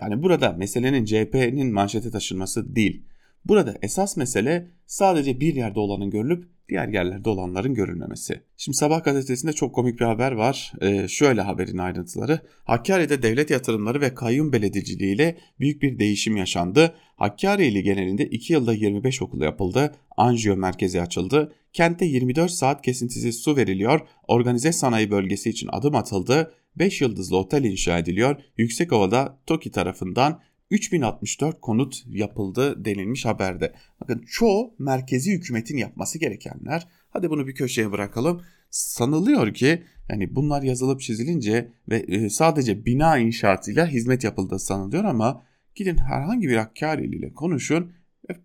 Yani 0.00 0.22
burada 0.22 0.52
meselenin 0.52 1.04
CHP'nin 1.04 1.72
manşete 1.72 2.10
taşınması 2.10 2.76
değil. 2.76 3.06
Burada 3.44 3.74
esas 3.82 4.16
mesele 4.16 4.70
sadece 4.86 5.40
bir 5.40 5.54
yerde 5.54 5.80
olanın 5.80 6.10
görülüp 6.10 6.48
diğer 6.72 6.88
yerlerde 6.88 7.28
olanların 7.28 7.74
görülmemesi. 7.74 8.40
Şimdi 8.56 8.76
Sabah 8.76 9.04
gazetesinde 9.04 9.52
çok 9.52 9.74
komik 9.74 10.00
bir 10.00 10.04
haber 10.04 10.32
var. 10.32 10.72
Ee, 10.80 11.08
şöyle 11.08 11.40
haberin 11.40 11.78
ayrıntıları. 11.78 12.40
Hakkari'de 12.64 13.22
devlet 13.22 13.50
yatırımları 13.50 14.00
ve 14.00 14.14
kayyum 14.14 14.52
belediciliği 14.52 15.14
ile 15.14 15.36
büyük 15.60 15.82
bir 15.82 15.98
değişim 15.98 16.36
yaşandı. 16.36 16.94
Hakkari 17.16 17.66
ili 17.66 17.82
genelinde 17.82 18.26
2 18.26 18.52
yılda 18.52 18.72
25 18.72 19.22
okul 19.22 19.42
yapıldı. 19.42 19.94
Anjiyo 20.16 20.56
merkezi 20.56 21.00
açıldı. 21.00 21.52
Kente 21.72 22.04
24 22.04 22.50
saat 22.50 22.82
kesintisiz 22.82 23.36
su 23.36 23.56
veriliyor. 23.56 24.00
Organize 24.28 24.72
sanayi 24.72 25.10
bölgesi 25.10 25.50
için 25.50 25.68
adım 25.72 25.94
atıldı. 25.94 26.54
5 26.76 27.00
yıldızlı 27.00 27.36
otel 27.36 27.64
inşa 27.64 27.98
ediliyor. 27.98 28.36
Yüksekova'da 28.56 29.38
TOKİ 29.46 29.70
tarafından 29.70 30.40
3064 30.72 31.60
konut 31.60 32.02
yapıldı 32.06 32.84
denilmiş 32.84 33.24
haberde. 33.24 33.72
Bakın 34.00 34.24
çoğu 34.30 34.74
merkezi 34.78 35.32
hükümetin 35.32 35.76
yapması 35.76 36.18
gerekenler. 36.18 36.88
Hadi 37.10 37.30
bunu 37.30 37.46
bir 37.46 37.54
köşeye 37.54 37.92
bırakalım. 37.92 38.42
Sanılıyor 38.70 39.54
ki 39.54 39.82
yani 40.08 40.34
bunlar 40.34 40.62
yazılıp 40.62 41.00
çizilince 41.00 41.72
ve 41.88 41.96
e, 41.96 42.30
sadece 42.30 42.86
bina 42.86 43.18
inşaatıyla 43.18 43.86
hizmet 43.86 44.24
yapıldığı 44.24 44.58
sanılıyor 44.58 45.04
ama 45.04 45.42
gidin 45.74 45.96
herhangi 45.96 46.48
bir 46.48 46.56
Hakkari 46.56 47.06
ile 47.06 47.32
konuşun 47.32 47.92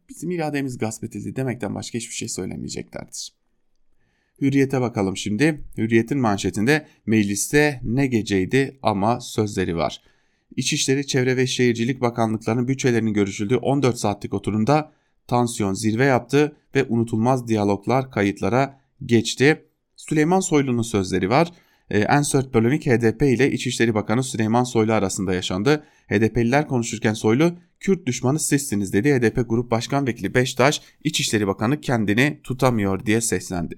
bizim 0.10 0.32
irademiz 0.32 0.78
gasp 0.78 1.04
edildi 1.04 1.36
demekten 1.36 1.76
başka 1.76 1.98
hiçbir 1.98 2.16
şey 2.16 2.28
söylemeyeceklerdir. 2.28 3.34
Hürriyete 4.42 4.82
bakalım 4.82 5.18
şimdi. 5.18 5.64
Hürriyet'in 5.78 6.18
manşetinde 6.18 6.86
mecliste 7.06 7.82
ne 7.84 8.08
geceydi 8.08 8.80
ama 8.82 9.20
sözleri 9.20 9.76
var. 9.76 10.02
İçişleri, 10.58 11.08
Çevre 11.08 11.38
ve 11.38 11.48
Şehircilik 11.48 12.02
Bakanlıklarının 12.02 12.68
bütçelerinin 12.68 13.14
görüşüldüğü 13.14 13.56
14 13.56 14.00
saatlik 14.00 14.34
oturumda 14.34 14.92
tansiyon 15.28 15.74
zirve 15.74 16.06
yaptı 16.06 16.56
ve 16.76 16.86
unutulmaz 16.90 17.48
diyaloglar 17.48 18.12
kayıtlara 18.12 18.80
geçti. 19.06 19.66
Süleyman 19.96 20.40
Soylu'nun 20.40 20.82
sözleri 20.82 21.30
var. 21.30 21.52
Ee, 21.90 22.00
Ensört 22.00 22.54
polemik 22.54 22.86
HDP 22.86 23.22
ile 23.22 23.52
İçişleri 23.52 23.96
Bakanı 23.96 24.24
Süleyman 24.24 24.64
Soylu 24.64 24.94
arasında 24.94 25.34
yaşandı. 25.34 25.84
HDP'liler 26.10 26.68
konuşurken 26.68 27.14
Soylu, 27.14 27.52
Kürt 27.80 28.06
düşmanı 28.06 28.40
sizsiniz 28.40 28.94
dedi. 28.94 29.14
HDP 29.14 29.50
Grup 29.50 29.72
Başkan 29.72 30.08
Vekili 30.08 30.34
Beştaş, 30.34 30.82
İçişleri 31.04 31.48
Bakanı 31.48 31.82
kendini 31.82 32.40
tutamıyor 32.44 33.06
diye 33.06 33.22
seslendi. 33.22 33.76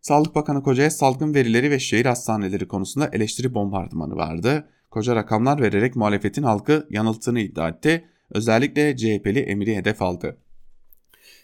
Sağlık 0.00 0.34
Bakanı 0.34 0.62
Koca'ya 0.62 0.90
salgın 0.90 1.34
verileri 1.34 1.70
ve 1.70 1.78
şehir 1.78 2.06
hastaneleri 2.06 2.68
konusunda 2.68 3.10
eleştiri 3.12 3.54
bombardımanı 3.54 4.16
vardı 4.16 4.68
koca 4.92 5.16
rakamlar 5.16 5.60
vererek 5.60 5.96
muhalefetin 5.96 6.42
halkı 6.42 6.86
yanılttığını 6.90 7.40
iddia 7.40 7.68
etti. 7.68 8.04
Özellikle 8.30 8.96
CHP'li 8.96 9.38
Emir'i 9.38 9.76
hedef 9.76 10.02
aldı. 10.02 10.36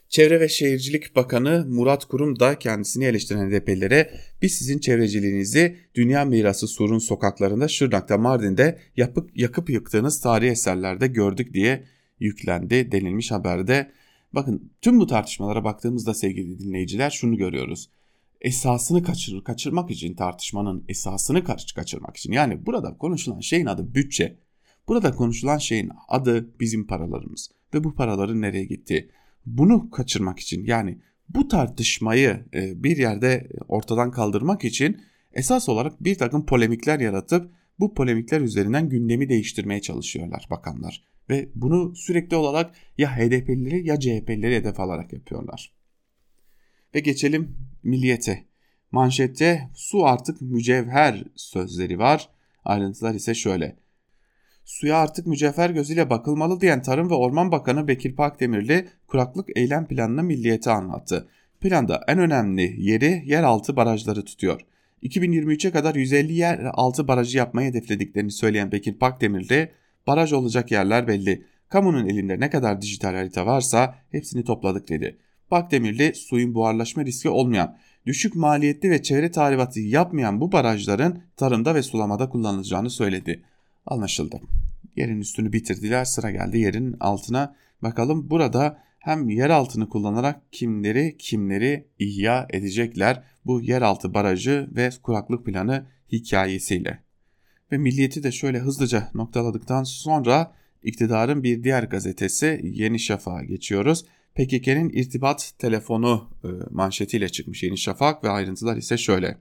Çevre 0.08 0.40
ve 0.40 0.48
Şehircilik 0.48 1.16
Bakanı 1.16 1.66
Murat 1.68 2.04
Kurum 2.04 2.40
da 2.40 2.58
kendisini 2.58 3.04
eleştiren 3.04 3.50
HDP'lilere 3.50 4.10
biz 4.42 4.52
sizin 4.52 4.78
çevreciliğinizi 4.78 5.76
dünya 5.94 6.24
mirası 6.24 6.68
Sur'un 6.68 6.98
sokaklarında 6.98 7.68
Şırnak'ta 7.68 8.18
Mardin'de 8.18 8.78
yapıp, 8.96 9.38
yakıp 9.38 9.70
yıktığınız 9.70 10.20
tarihi 10.20 10.50
eserlerde 10.50 11.06
gördük 11.06 11.54
diye 11.54 11.84
yüklendi 12.20 12.92
denilmiş 12.92 13.30
haberde. 13.30 13.90
Bakın 14.32 14.72
tüm 14.82 15.00
bu 15.00 15.06
tartışmalara 15.06 15.64
baktığımızda 15.64 16.14
sevgili 16.14 16.58
dinleyiciler 16.58 17.10
şunu 17.10 17.36
görüyoruz. 17.36 17.90
Esasını 18.40 19.02
kaçırır, 19.02 19.44
kaçırmak 19.44 19.90
için 19.90 20.14
tartışmanın 20.14 20.84
esasını 20.88 21.44
kaçırmak 21.74 22.16
için 22.16 22.32
yani 22.32 22.66
burada 22.66 22.98
konuşulan 22.98 23.40
şeyin 23.40 23.66
adı 23.66 23.94
bütçe. 23.94 24.38
Burada 24.88 25.10
konuşulan 25.10 25.58
şeyin 25.58 25.90
adı 26.08 26.60
bizim 26.60 26.86
paralarımız 26.86 27.50
ve 27.74 27.84
bu 27.84 27.94
paraların 27.94 28.40
nereye 28.40 28.64
gittiği. 28.64 29.10
Bunu 29.46 29.90
kaçırmak 29.90 30.38
için 30.38 30.64
yani 30.64 30.98
bu 31.28 31.48
tartışmayı 31.48 32.44
e, 32.54 32.82
bir 32.82 32.96
yerde 32.96 33.48
ortadan 33.68 34.10
kaldırmak 34.10 34.64
için 34.64 35.00
esas 35.32 35.68
olarak 35.68 36.04
bir 36.04 36.14
takım 36.14 36.46
polemikler 36.46 37.00
yaratıp 37.00 37.52
bu 37.80 37.94
polemikler 37.94 38.40
üzerinden 38.40 38.88
gündemi 38.88 39.28
değiştirmeye 39.28 39.80
çalışıyorlar 39.80 40.46
bakanlar. 40.50 41.04
Ve 41.30 41.48
bunu 41.54 41.96
sürekli 41.96 42.36
olarak 42.36 42.74
ya 42.98 43.16
HDP'lileri 43.16 43.86
ya 43.86 44.00
CHP'lileri 44.00 44.56
hedef 44.56 44.80
alarak 44.80 45.12
yapıyorlar. 45.12 45.72
Ve 46.94 47.00
geçelim 47.00 47.56
milliyete. 47.82 48.44
Manşette 48.92 49.68
su 49.74 50.06
artık 50.06 50.40
mücevher 50.40 51.24
sözleri 51.36 51.98
var. 51.98 52.28
Ayrıntılar 52.64 53.14
ise 53.14 53.34
şöyle. 53.34 53.76
Suya 54.64 54.96
artık 54.96 55.26
mücevher 55.26 55.70
gözüyle 55.70 56.10
bakılmalı 56.10 56.60
diyen 56.60 56.82
Tarım 56.82 57.10
ve 57.10 57.14
Orman 57.14 57.52
Bakanı 57.52 57.88
Bekir 57.88 58.16
Pakdemirli 58.16 58.88
kuraklık 59.06 59.56
eylem 59.56 59.86
planını 59.86 60.22
milliyete 60.22 60.70
anlattı. 60.70 61.28
Planda 61.60 62.04
en 62.08 62.18
önemli 62.18 62.74
yeri 62.78 63.22
yeraltı 63.26 63.76
barajları 63.76 64.24
tutuyor. 64.24 64.60
2023'e 65.02 65.70
kadar 65.70 65.94
150 65.94 66.32
yer 66.32 66.70
altı 66.72 67.08
barajı 67.08 67.38
yapmayı 67.38 67.70
hedeflediklerini 67.70 68.30
söyleyen 68.30 68.72
Bekir 68.72 68.94
Pakdemirli, 68.94 69.72
baraj 70.06 70.32
olacak 70.32 70.70
yerler 70.70 71.08
belli. 71.08 71.44
Kamunun 71.68 72.06
elinde 72.06 72.40
ne 72.40 72.50
kadar 72.50 72.82
dijital 72.82 73.14
harita 73.14 73.46
varsa 73.46 73.94
hepsini 74.10 74.44
topladık 74.44 74.88
dedi. 74.88 75.18
Pakdemirli 75.50 76.14
suyun 76.14 76.54
buharlaşma 76.54 77.04
riski 77.04 77.28
olmayan, 77.28 77.76
düşük 78.06 78.34
maliyetli 78.34 78.90
ve 78.90 79.02
çevre 79.02 79.30
tahribatı 79.30 79.80
yapmayan 79.80 80.40
bu 80.40 80.52
barajların 80.52 81.22
tarımda 81.36 81.74
ve 81.74 81.82
sulamada 81.82 82.28
kullanılacağını 82.28 82.90
söyledi. 82.90 83.42
Anlaşıldı. 83.86 84.40
Yerin 84.96 85.20
üstünü 85.20 85.52
bitirdiler 85.52 86.04
sıra 86.04 86.30
geldi 86.30 86.58
yerin 86.58 86.96
altına. 87.00 87.56
Bakalım 87.82 88.30
burada 88.30 88.78
hem 88.98 89.28
yer 89.28 89.50
altını 89.50 89.88
kullanarak 89.88 90.52
kimleri 90.52 91.16
kimleri 91.18 91.88
ihya 91.98 92.46
edecekler 92.50 93.22
bu 93.46 93.60
yeraltı 93.60 94.14
barajı 94.14 94.68
ve 94.72 94.90
kuraklık 95.02 95.46
planı 95.46 95.86
hikayesiyle. 96.12 97.02
Ve 97.72 97.78
milliyeti 97.78 98.22
de 98.22 98.32
şöyle 98.32 98.58
hızlıca 98.58 99.10
noktaladıktan 99.14 99.84
sonra 99.84 100.52
iktidarın 100.82 101.42
bir 101.42 101.64
diğer 101.64 101.82
gazetesi 101.82 102.60
Yeni 102.64 102.98
Şafak'a 102.98 103.44
geçiyoruz. 103.44 104.04
PKK'nin 104.38 104.90
irtibat 104.90 105.52
telefonu 105.58 106.30
e, 106.44 106.48
manşetiyle 106.70 107.28
çıkmış 107.28 107.62
Yeni 107.62 107.78
Şafak 107.78 108.24
ve 108.24 108.28
ayrıntılar 108.28 108.76
ise 108.76 108.98
şöyle. 108.98 109.38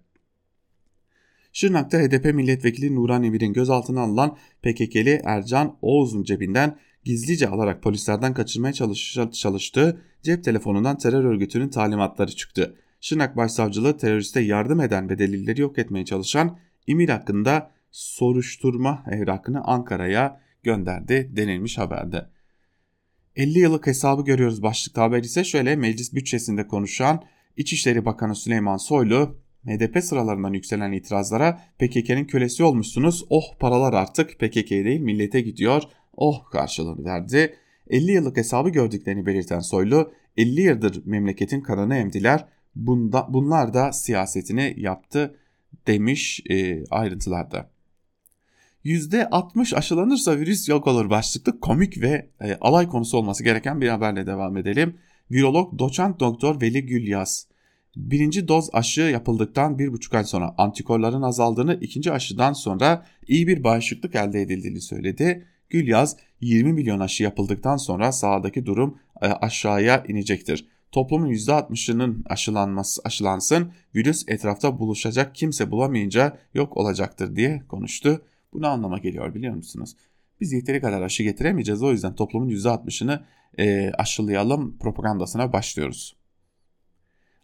Şırnak'ta 1.54 2.00
HDP 2.00 2.26
milletvekili 2.26 2.96
Nuran 2.96 3.24
Emir'in 3.24 3.54
gözaltına 3.54 4.02
alınan 4.02 4.38
PKK'li 4.62 5.22
Ercan 5.24 5.78
Oğuz'un 5.82 6.24
cebinden 6.24 6.78
gizlice 7.04 7.48
alarak 7.48 7.84
polislerden 7.84 8.34
kaçırmaya 8.34 8.74
çalıştığı 9.32 10.02
cep 10.24 10.44
telefonundan 10.44 10.98
terör 10.98 11.24
örgütünün 11.24 11.70
talimatları 11.70 12.32
çıktı. 12.32 12.76
Şırnak 13.02 13.38
Başsavcılığı 13.38 13.98
teröriste 13.98 14.40
yardım 14.40 14.82
eden 14.82 15.10
ve 15.10 15.20
delilleri 15.20 15.62
yok 15.62 15.78
etmeye 15.78 16.06
çalışan 16.06 16.58
İmir 16.88 17.10
hakkında 17.10 17.72
soruşturma 17.92 19.04
evrakını 19.12 19.64
Ankara'ya 19.64 20.42
gönderdi 20.64 21.32
denilmiş 21.36 21.78
haberde. 21.78 22.37
50 23.38 23.60
yıllık 23.60 23.88
hesabı 23.88 24.26
görüyoruz 24.26 24.64
başlıkta 24.64 25.02
haber 25.02 25.24
ise 25.24 25.44
şöyle 25.44 25.76
meclis 25.76 26.14
bütçesinde 26.14 26.68
konuşan 26.68 27.24
İçişleri 27.58 28.06
Bakanı 28.06 28.36
Süleyman 28.36 28.78
Soylu 28.78 29.38
MDP 29.64 30.04
sıralarından 30.04 30.54
yükselen 30.54 30.92
itirazlara 30.92 31.62
PKK'nın 31.80 32.26
kölesi 32.26 32.64
olmuşsunuz 32.64 33.26
oh 33.30 33.58
paralar 33.60 33.94
artık 33.94 34.40
PKK'ye 34.40 34.86
değil 34.86 35.00
millete 35.00 35.42
gidiyor 35.42 35.84
oh 36.14 36.50
karşılığını 36.52 37.06
verdi. 37.06 37.56
50 37.90 38.12
yıllık 38.12 38.38
hesabı 38.38 38.70
gördüklerini 38.70 39.26
belirten 39.26 39.60
Soylu 39.60 40.12
50 40.38 40.62
yıldır 40.62 41.06
memleketin 41.06 41.62
kanını 41.62 41.96
emdiler 41.96 42.46
bunda, 42.76 43.28
bunlar 43.30 43.74
da 43.74 43.94
siyasetini 43.94 44.74
yaptı 44.78 45.36
demiş 45.88 46.42
e, 46.50 46.84
ayrıntılarda. 46.90 47.70
%60 48.86 49.76
aşılanırsa 49.76 50.38
virüs 50.38 50.70
yok 50.70 50.88
olur 50.88 51.10
başlıklı 51.10 51.60
komik 51.60 52.02
ve 52.02 52.30
e, 52.42 52.56
alay 52.62 52.88
konusu 52.88 53.18
olması 53.18 53.44
gereken 53.44 53.82
bir 53.82 53.90
haberle 53.90 54.28
devam 54.28 54.58
edelim. 54.58 54.98
Virolog 55.32 55.80
doçent 55.80 56.20
doktor 56.20 56.62
Veli 56.62 56.86
Gülyaz 56.86 57.48
birinci 57.98 58.48
doz 58.48 58.70
aşı 58.74 59.02
yapıldıktan 59.02 59.80
bir 59.80 59.92
buçuk 59.92 60.14
ay 60.14 60.24
sonra 60.24 60.56
antikorların 60.58 61.22
azaldığını 61.22 61.78
ikinci 61.82 62.12
aşıdan 62.12 62.54
sonra 62.54 63.06
iyi 63.28 63.48
bir 63.48 63.64
bağışıklık 63.64 64.16
elde 64.16 64.42
edildiğini 64.42 64.82
söyledi. 64.82 65.46
Gülyaz 65.70 66.18
20 66.42 66.74
milyon 66.74 67.00
aşı 67.00 67.24
yapıldıktan 67.24 67.78
sonra 67.78 68.12
sahadaki 68.12 68.66
durum 68.66 68.98
e, 69.22 69.28
aşağıya 69.28 70.04
inecektir. 70.08 70.68
Toplumun 70.92 71.30
%60'ının 71.30 72.24
aşılanması 72.30 73.02
aşılansın, 73.06 73.72
virüs 73.96 74.24
etrafta 74.28 74.80
buluşacak 74.80 75.36
kimse 75.36 75.72
bulamayınca 75.72 76.38
yok 76.54 76.78
olacaktır 76.78 77.36
diye 77.36 77.64
konuştu. 77.68 78.22
Bu 78.54 78.62
ne 78.62 78.68
anlama 78.68 78.98
geliyor 78.98 79.36
biliyor 79.36 79.56
musunuz? 79.56 79.96
Biz 80.42 80.52
yeteri 80.52 80.82
kadar 80.82 81.02
aşı 81.02 81.24
getiremeyeceğiz 81.24 81.84
o 81.84 81.92
yüzden 81.92 82.16
toplumun 82.16 82.50
%60'ını 82.50 83.24
e, 83.58 83.92
aşılayalım 83.92 84.78
propagandasına 84.78 85.54
başlıyoruz. 85.54 86.16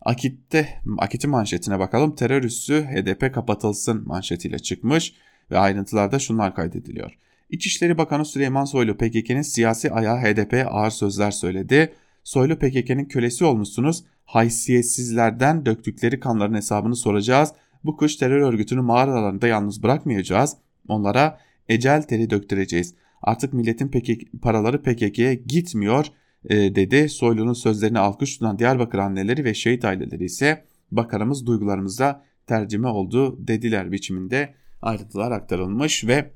Akit'te, 0.02 0.82
Akit'in 0.98 1.30
manşetine 1.30 1.80
bakalım. 1.80 2.16
Terör 2.16 2.44
üssü 2.44 2.84
HDP 2.84 3.34
kapatılsın 3.34 4.08
manşetiyle 4.08 4.60
çıkmış 4.60 5.14
ve 5.52 5.58
ayrıntılarda 5.58 6.20
şunlar 6.20 6.56
kaydediliyor. 6.56 7.18
İçişleri 7.50 7.98
Bakanı 7.98 8.26
Süleyman 8.26 8.66
Soylu 8.66 8.98
PKK'nın 8.98 9.42
siyasi 9.42 9.92
ayağı 9.92 10.18
HDP'ye 10.18 10.66
ağır 10.66 10.90
sözler 10.90 11.32
söyledi. 11.32 11.94
Soylu 12.24 12.60
PKK'nın 12.60 13.06
kölesi 13.06 13.46
olmuşsunuz. 13.46 14.04
Haysiyetsizlerden 14.26 15.66
döktükleri 15.66 16.20
kanların 16.20 16.54
hesabını 16.54 16.96
soracağız. 16.96 17.54
Bu 17.84 17.98
kış 17.98 18.16
terör 18.16 18.42
örgütünü 18.42 18.82
mağaralarında 18.82 19.48
yalnız 19.48 19.84
bırakmayacağız. 19.84 20.58
Onlara 20.88 21.40
ecel 21.70 22.04
teri 22.04 22.30
döktüreceğiz. 22.30 22.94
Artık 23.22 23.54
milletin 23.54 23.88
PKK, 23.88 24.42
paraları 24.42 24.82
PKK'ye 24.82 25.36
gitmiyor 25.36 26.06
e, 26.50 26.56
dedi. 26.76 27.10
Soylu'nun 27.10 27.54
sözlerini 27.54 28.00
alkış 28.00 28.34
tutan 28.34 28.60
Diyarbakır 28.60 28.98
anneleri 28.98 29.44
ve 29.44 29.54
şehit 29.54 29.86
aileleri 29.86 30.26
ise 30.26 30.66
bakanımız 30.92 31.46
duygularımıza 31.46 32.24
tercüme 32.48 32.88
oldu 32.88 33.48
dediler 33.48 33.92
biçiminde 33.92 34.54
ayrıntılar 34.82 35.32
aktarılmış 35.32 36.08
ve 36.08 36.32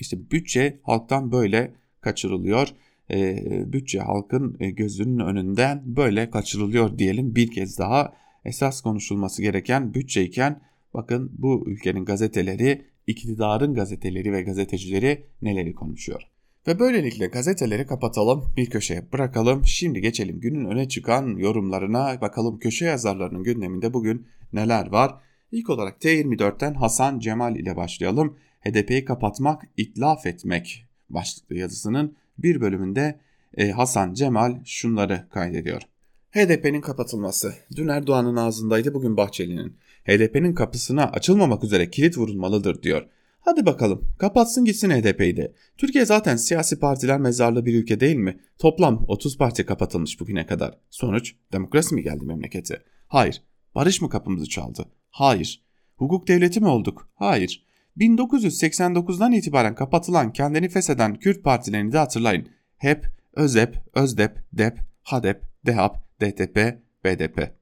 işte 0.00 0.30
bütçe 0.30 0.78
halktan 0.82 1.32
böyle 1.32 1.74
kaçırılıyor. 2.00 2.68
E, 3.10 3.42
bütçe 3.72 4.00
halkın 4.00 4.56
e, 4.60 4.70
gözünün 4.70 5.18
önünden 5.18 5.82
böyle 5.84 6.30
kaçırılıyor 6.30 6.98
diyelim 6.98 7.34
bir 7.34 7.50
kez 7.50 7.78
daha. 7.78 8.12
Esas 8.44 8.80
konuşulması 8.80 9.42
gereken 9.42 9.94
bütçeyken 9.94 10.60
bakın 10.94 11.32
bu 11.38 11.64
ülkenin 11.66 12.04
gazeteleri, 12.04 12.84
iktidarın 13.08 13.74
gazeteleri 13.74 14.32
ve 14.32 14.42
gazetecileri 14.42 15.26
neleri 15.42 15.74
konuşuyor. 15.74 16.22
Ve 16.66 16.78
böylelikle 16.78 17.26
gazeteleri 17.26 17.86
kapatalım, 17.86 18.44
bir 18.56 18.70
köşeye 18.70 19.12
bırakalım. 19.12 19.64
Şimdi 19.64 20.00
geçelim 20.00 20.40
günün 20.40 20.64
öne 20.64 20.88
çıkan 20.88 21.36
yorumlarına. 21.36 22.20
Bakalım 22.20 22.58
köşe 22.58 22.84
yazarlarının 22.84 23.42
gündeminde 23.42 23.94
bugün 23.94 24.26
neler 24.52 24.92
var? 24.92 25.14
İlk 25.52 25.70
olarak 25.70 26.02
T24'ten 26.02 26.74
Hasan 26.74 27.18
Cemal 27.18 27.56
ile 27.56 27.76
başlayalım. 27.76 28.36
HDP'yi 28.60 29.04
kapatmak, 29.04 29.62
itlaf 29.76 30.26
etmek 30.26 30.86
başlıklı 31.10 31.56
yazısının 31.56 32.16
bir 32.38 32.60
bölümünde 32.60 33.20
e, 33.56 33.70
Hasan 33.70 34.14
Cemal 34.14 34.64
şunları 34.64 35.28
kaydediyor. 35.30 35.82
HDP'nin 36.30 36.80
kapatılması. 36.80 37.54
Dün 37.76 37.88
Erdoğan'ın 37.88 38.36
ağzındaydı 38.36 38.94
bugün 38.94 39.16
Bahçeli'nin. 39.16 39.76
HDP'nin 40.08 40.54
kapısına 40.54 41.04
açılmamak 41.04 41.64
üzere 41.64 41.90
kilit 41.90 42.18
vurulmalıdır 42.18 42.82
diyor. 42.82 43.06
Hadi 43.40 43.66
bakalım 43.66 44.08
kapatsın 44.18 44.64
gitsin 44.64 44.90
HDP'yi 44.90 45.36
de. 45.36 45.52
Türkiye 45.76 46.06
zaten 46.06 46.36
siyasi 46.36 46.78
partiler 46.78 47.18
mezarlı 47.20 47.66
bir 47.66 47.74
ülke 47.74 48.00
değil 48.00 48.16
mi? 48.16 48.40
Toplam 48.58 49.04
30 49.08 49.38
parti 49.38 49.66
kapatılmış 49.66 50.20
bugüne 50.20 50.46
kadar. 50.46 50.78
Sonuç 50.90 51.34
demokrasi 51.52 51.94
mi 51.94 52.02
geldi 52.02 52.24
memlekete? 52.24 52.82
Hayır. 53.06 53.42
Barış 53.74 54.00
mı 54.00 54.08
kapımızı 54.08 54.48
çaldı? 54.48 54.88
Hayır. 55.10 55.62
Hukuk 55.96 56.28
devleti 56.28 56.60
mi 56.60 56.68
olduk? 56.68 57.10
Hayır. 57.14 57.66
1989'dan 57.96 59.32
itibaren 59.32 59.74
kapatılan 59.74 60.32
kendini 60.32 60.68
fesheden 60.68 61.14
Kürt 61.14 61.44
partilerini 61.44 61.92
de 61.92 61.98
hatırlayın. 61.98 62.48
HEP, 62.76 63.06
ÖZEP, 63.36 63.76
ÖZDEP, 63.94 64.38
DEP, 64.52 64.78
HADEP, 65.02 65.42
DEHAP, 65.66 65.96
DTP, 66.20 66.78
BDP. 67.04 67.57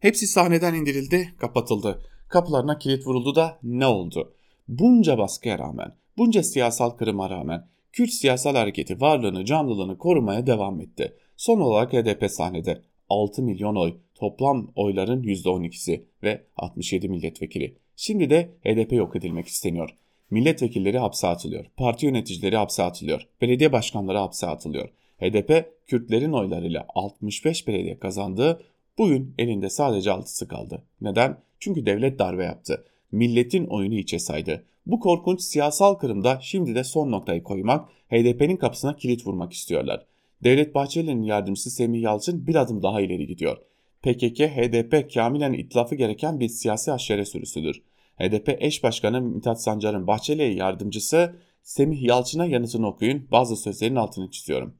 Hepsi 0.00 0.26
sahneden 0.26 0.74
indirildi, 0.74 1.34
kapatıldı. 1.38 2.02
Kapılarına 2.28 2.78
kilit 2.78 3.06
vuruldu 3.06 3.34
da 3.34 3.58
ne 3.62 3.86
oldu? 3.86 4.34
Bunca 4.68 5.18
baskıya 5.18 5.58
rağmen, 5.58 5.92
bunca 6.16 6.42
siyasal 6.42 6.90
kırıma 6.90 7.30
rağmen 7.30 7.68
Kürt 7.96 8.10
siyasal 8.10 8.54
hareketi 8.54 9.00
varlığını, 9.00 9.44
canlılığını 9.44 9.98
korumaya 9.98 10.46
devam 10.46 10.80
etti. 10.80 11.16
Son 11.36 11.60
olarak 11.60 11.92
HDP 11.92 12.30
sahnede 12.30 12.82
6 13.08 13.42
milyon 13.42 13.76
oy, 13.76 13.94
toplam 14.14 14.72
oyların 14.74 15.22
%12'si 15.22 16.04
ve 16.22 16.44
67 16.56 17.08
milletvekili. 17.08 17.76
Şimdi 17.96 18.30
de 18.30 18.50
HDP 18.64 18.92
yok 18.92 19.16
edilmek 19.16 19.46
isteniyor. 19.46 19.96
Milletvekilleri 20.30 20.98
hapse 20.98 21.26
atılıyor, 21.26 21.66
parti 21.76 22.06
yöneticileri 22.06 22.56
hapse 22.56 22.82
atılıyor, 22.82 23.28
belediye 23.40 23.72
başkanları 23.72 24.18
hapse 24.18 24.46
atılıyor. 24.46 24.88
HDP 25.20 25.72
Kürtlerin 25.86 26.32
oylarıyla 26.32 26.86
65 26.94 27.68
belediye 27.68 27.98
kazandı. 27.98 28.62
Bugün 28.98 29.34
elinde 29.38 29.70
sadece 29.70 30.10
6'sı 30.10 30.48
kaldı. 30.48 30.82
Neden? 31.00 31.38
Çünkü 31.58 31.86
devlet 31.86 32.18
darbe 32.18 32.44
yaptı. 32.44 32.84
Milletin 33.12 33.66
oyunu 33.66 33.94
içe 33.94 34.18
saydı. 34.18 34.64
Bu 34.86 35.00
korkunç 35.00 35.40
siyasal 35.40 35.94
kırımda 35.94 36.38
şimdi 36.42 36.74
de 36.74 36.84
son 36.84 37.10
noktayı 37.10 37.42
koymak, 37.42 37.88
HDP'nin 38.10 38.56
kapısına 38.56 38.96
kilit 38.96 39.26
vurmak 39.26 39.52
istiyorlar. 39.52 40.06
Devlet 40.44 40.74
Bahçeli'nin 40.74 41.22
yardımcısı 41.22 41.70
Semih 41.70 42.02
Yalçın 42.02 42.46
bir 42.46 42.54
adım 42.54 42.82
daha 42.82 43.00
ileri 43.00 43.26
gidiyor. 43.26 43.56
PKK, 44.02 44.40
HDP 44.40 45.14
kamilen 45.14 45.52
itlafı 45.52 45.94
gereken 45.94 46.40
bir 46.40 46.48
siyasi 46.48 46.92
aşere 46.92 47.24
sürüsüdür. 47.24 47.82
HDP 48.18 48.56
eş 48.58 48.82
başkanı 48.82 49.20
Mithat 49.22 49.62
Sancar'ın 49.62 50.06
Bahçeli'ye 50.06 50.54
yardımcısı 50.54 51.36
Semih 51.62 52.02
Yalçın'a 52.02 52.46
yanıtını 52.46 52.86
okuyun. 52.86 53.28
Bazı 53.30 53.56
sözlerin 53.56 53.96
altını 53.96 54.30
çiziyorum. 54.30 54.74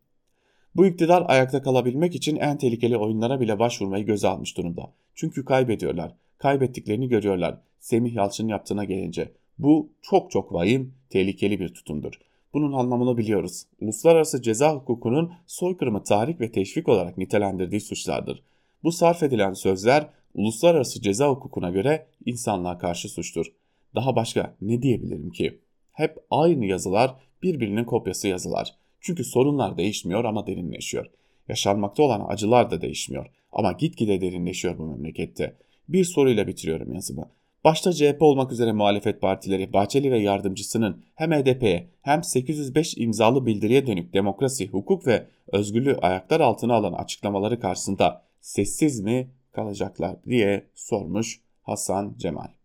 Bu 0.76 0.86
iktidar 0.86 1.24
ayakta 1.28 1.62
kalabilmek 1.62 2.14
için 2.14 2.36
en 2.36 2.58
tehlikeli 2.58 2.96
oyunlara 2.96 3.40
bile 3.40 3.58
başvurmayı 3.58 4.06
göze 4.06 4.28
almış 4.28 4.56
durumda. 4.56 4.92
Çünkü 5.14 5.44
kaybediyorlar. 5.44 6.14
Kaybettiklerini 6.38 7.08
görüyorlar. 7.08 7.58
Semih 7.80 8.14
Yalçın'ın 8.14 8.48
yaptığına 8.48 8.84
gelince. 8.84 9.32
Bu 9.58 9.88
çok 10.02 10.30
çok 10.30 10.52
vahim, 10.52 10.94
tehlikeli 11.10 11.60
bir 11.60 11.68
tutumdur. 11.68 12.12
Bunun 12.54 12.72
anlamını 12.72 13.16
biliyoruz. 13.16 13.66
Uluslararası 13.80 14.42
ceza 14.42 14.74
hukukunun 14.74 15.32
soykırımı 15.46 16.04
tahrik 16.04 16.40
ve 16.40 16.52
teşvik 16.52 16.88
olarak 16.88 17.18
nitelendirdiği 17.18 17.80
suçlardır. 17.80 18.42
Bu 18.84 18.92
sarf 18.92 19.22
edilen 19.22 19.52
sözler 19.52 20.08
uluslararası 20.34 21.02
ceza 21.02 21.28
hukukuna 21.28 21.70
göre 21.70 22.06
insanlığa 22.26 22.78
karşı 22.78 23.08
suçtur. 23.08 23.46
Daha 23.94 24.16
başka 24.16 24.54
ne 24.60 24.82
diyebilirim 24.82 25.30
ki? 25.30 25.58
Hep 25.92 26.18
aynı 26.30 26.66
yazılar, 26.66 27.14
birbirinin 27.42 27.84
kopyası 27.84 28.28
yazılar. 28.28 28.74
Çünkü 29.06 29.24
sorunlar 29.24 29.76
değişmiyor 29.76 30.24
ama 30.24 30.46
derinleşiyor. 30.46 31.06
Yaşanmakta 31.48 32.02
olan 32.02 32.26
acılar 32.28 32.70
da 32.70 32.80
değişmiyor 32.80 33.26
ama 33.52 33.72
gitgide 33.72 34.20
derinleşiyor 34.20 34.78
bu 34.78 34.86
memlekette. 34.86 35.56
Bir 35.88 36.04
soruyla 36.04 36.46
bitiriyorum 36.46 36.92
yazımı. 36.92 37.30
Başta 37.64 37.92
CHP 37.92 38.22
olmak 38.22 38.52
üzere 38.52 38.72
muhalefet 38.72 39.20
partileri 39.20 39.72
Bahçeli 39.72 40.12
ve 40.12 40.18
yardımcısının 40.18 41.04
hem 41.14 41.32
HDP'ye 41.32 41.90
hem 42.02 42.24
805 42.24 42.94
imzalı 42.96 43.46
bildiriye 43.46 43.86
dönük 43.86 44.14
demokrasi, 44.14 44.68
hukuk 44.68 45.06
ve 45.06 45.26
özgürlüğü 45.52 45.96
ayaklar 45.96 46.40
altına 46.40 46.74
alan 46.74 46.92
açıklamaları 46.92 47.60
karşısında 47.60 48.22
sessiz 48.40 49.00
mi 49.00 49.30
kalacaklar 49.52 50.16
diye 50.24 50.66
sormuş 50.74 51.40
Hasan 51.62 52.14
Cemal. 52.18 52.55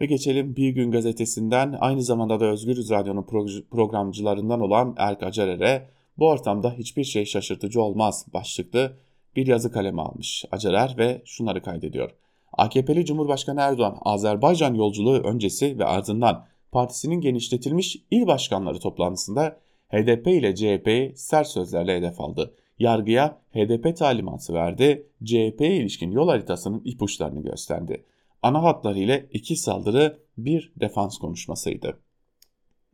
Ve 0.00 0.06
geçelim 0.06 0.56
Bir 0.56 0.70
Gün 0.70 0.90
Gazetesi'nden 0.90 1.76
aynı 1.80 2.02
zamanda 2.02 2.40
da 2.40 2.44
Özgür 2.44 2.76
Radyo'nun 2.76 3.26
programcılarından 3.70 4.60
olan 4.60 4.94
Erk 4.98 5.22
Acarer'e 5.22 5.88
bu 6.18 6.28
ortamda 6.28 6.72
hiçbir 6.72 7.04
şey 7.04 7.24
şaşırtıcı 7.24 7.82
olmaz 7.82 8.26
başlıklı 8.34 8.96
bir 9.36 9.46
yazı 9.46 9.72
kalemi 9.72 10.02
almış 10.02 10.44
Acarer 10.50 10.94
ve 10.98 11.22
şunları 11.24 11.62
kaydediyor. 11.62 12.10
AKP'li 12.52 13.04
Cumhurbaşkanı 13.04 13.60
Erdoğan 13.60 13.98
Azerbaycan 14.02 14.74
yolculuğu 14.74 15.18
öncesi 15.18 15.78
ve 15.78 15.84
ardından 15.84 16.46
partisinin 16.72 17.20
genişletilmiş 17.20 17.96
il 18.10 18.26
başkanları 18.26 18.78
toplantısında 18.78 19.56
HDP 19.88 20.26
ile 20.26 20.54
CHP'yi 20.54 21.12
sert 21.16 21.46
sözlerle 21.46 21.96
hedef 21.96 22.20
aldı. 22.20 22.54
Yargıya 22.78 23.38
HDP 23.52 23.96
talimatı 23.96 24.54
verdi, 24.54 25.06
CHP'ye 25.24 25.76
ilişkin 25.76 26.10
yol 26.10 26.28
haritasının 26.28 26.82
ipuçlarını 26.84 27.42
gösterdi. 27.42 28.04
Ana 28.42 28.62
hatlarıyla 28.62 29.18
iki 29.18 29.56
saldırı 29.56 30.22
bir 30.38 30.72
defans 30.76 31.18
konuşmasıydı. 31.18 31.98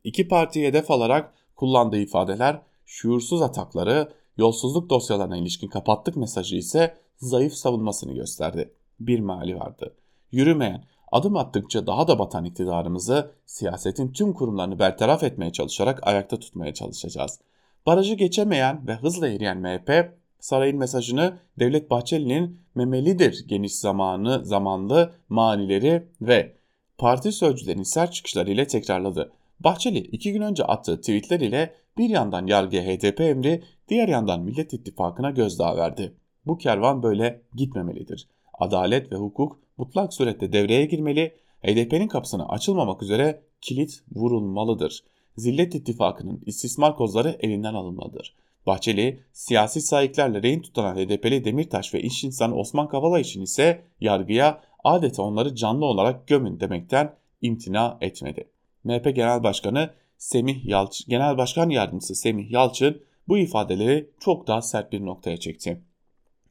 İki 0.04 0.28
partiyi 0.28 0.66
hedef 0.66 0.90
alarak 0.90 1.34
kullandığı 1.56 1.98
ifadeler 1.98 2.62
şuursuz 2.86 3.42
atakları, 3.42 4.12
yolsuzluk 4.36 4.90
dosyalarına 4.90 5.36
ilişkin 5.36 5.68
kapattık 5.68 6.16
mesajı 6.16 6.56
ise 6.56 6.96
zayıf 7.16 7.52
savunmasını 7.52 8.14
gösterdi 8.14 8.72
bir 9.00 9.20
mali 9.20 9.58
vardı. 9.58 9.94
Yürümeyen, 10.32 10.84
adım 11.12 11.36
attıkça 11.36 11.86
daha 11.86 12.08
da 12.08 12.18
batan 12.18 12.44
iktidarımızı 12.44 13.30
siyasetin 13.46 14.12
tüm 14.12 14.32
kurumlarını 14.32 14.78
bertaraf 14.78 15.22
etmeye 15.22 15.52
çalışarak 15.52 16.06
ayakta 16.06 16.38
tutmaya 16.38 16.74
çalışacağız. 16.74 17.40
Barajı 17.86 18.14
geçemeyen 18.14 18.86
ve 18.86 18.94
hızla 18.94 19.28
eriyen 19.28 19.58
MHP, 19.58 20.12
sarayın 20.46 20.78
mesajını 20.78 21.38
Devlet 21.58 21.90
Bahçeli'nin 21.90 22.60
memelidir 22.74 23.44
geniş 23.48 23.74
zamanı, 23.74 24.44
zamanlı 24.44 25.12
manileri 25.28 26.08
ve 26.20 26.56
parti 26.98 27.32
sözcülerinin 27.32 27.82
sert 27.82 28.12
çıkışlarıyla 28.12 28.66
tekrarladı. 28.66 29.32
Bahçeli 29.60 29.98
iki 29.98 30.32
gün 30.32 30.42
önce 30.42 30.64
attığı 30.64 31.00
tweetler 31.00 31.40
ile 31.40 31.74
bir 31.98 32.08
yandan 32.08 32.46
yargıya 32.46 32.82
HDP 32.82 33.20
emri, 33.20 33.62
diğer 33.88 34.08
yandan 34.08 34.40
Millet 34.40 34.72
İttifakı'na 34.72 35.30
gözdağı 35.30 35.76
verdi. 35.76 36.12
Bu 36.46 36.58
kervan 36.58 37.02
böyle 37.02 37.42
gitmemelidir 37.54 38.28
adalet 38.54 39.12
ve 39.12 39.16
hukuk 39.16 39.58
mutlak 39.76 40.14
surette 40.14 40.52
devreye 40.52 40.86
girmeli, 40.86 41.34
HDP'nin 41.62 42.08
kapısına 42.08 42.48
açılmamak 42.48 43.02
üzere 43.02 43.42
kilit 43.60 44.02
vurulmalıdır. 44.12 45.04
Zillet 45.36 45.74
ittifakının 45.74 46.42
istismar 46.46 46.96
kozları 46.96 47.36
elinden 47.40 47.74
alınmalıdır. 47.74 48.34
Bahçeli, 48.66 49.20
siyasi 49.32 49.80
sahiplerle 49.80 50.42
rehin 50.42 50.62
tutan 50.62 50.96
HDP'li 50.96 51.44
Demirtaş 51.44 51.94
ve 51.94 52.00
iş 52.00 52.24
insanı 52.24 52.54
Osman 52.56 52.88
Kavala 52.88 53.20
için 53.20 53.42
ise 53.42 53.82
yargıya 54.00 54.60
adeta 54.84 55.22
onları 55.22 55.54
canlı 55.54 55.84
olarak 55.84 56.26
gömün 56.26 56.60
demekten 56.60 57.14
imtina 57.42 57.98
etmedi. 58.00 58.48
MHP 58.84 59.16
Genel 59.16 59.42
Başkanı 59.42 59.90
Semih 60.18 60.64
Yalçın, 60.64 61.10
Genel 61.10 61.38
Başkan 61.38 61.70
Yardımcısı 61.70 62.14
Semih 62.14 62.50
Yalçın 62.50 63.02
bu 63.28 63.38
ifadeleri 63.38 64.10
çok 64.20 64.46
daha 64.46 64.62
sert 64.62 64.92
bir 64.92 65.04
noktaya 65.04 65.36
çekti. 65.36 65.82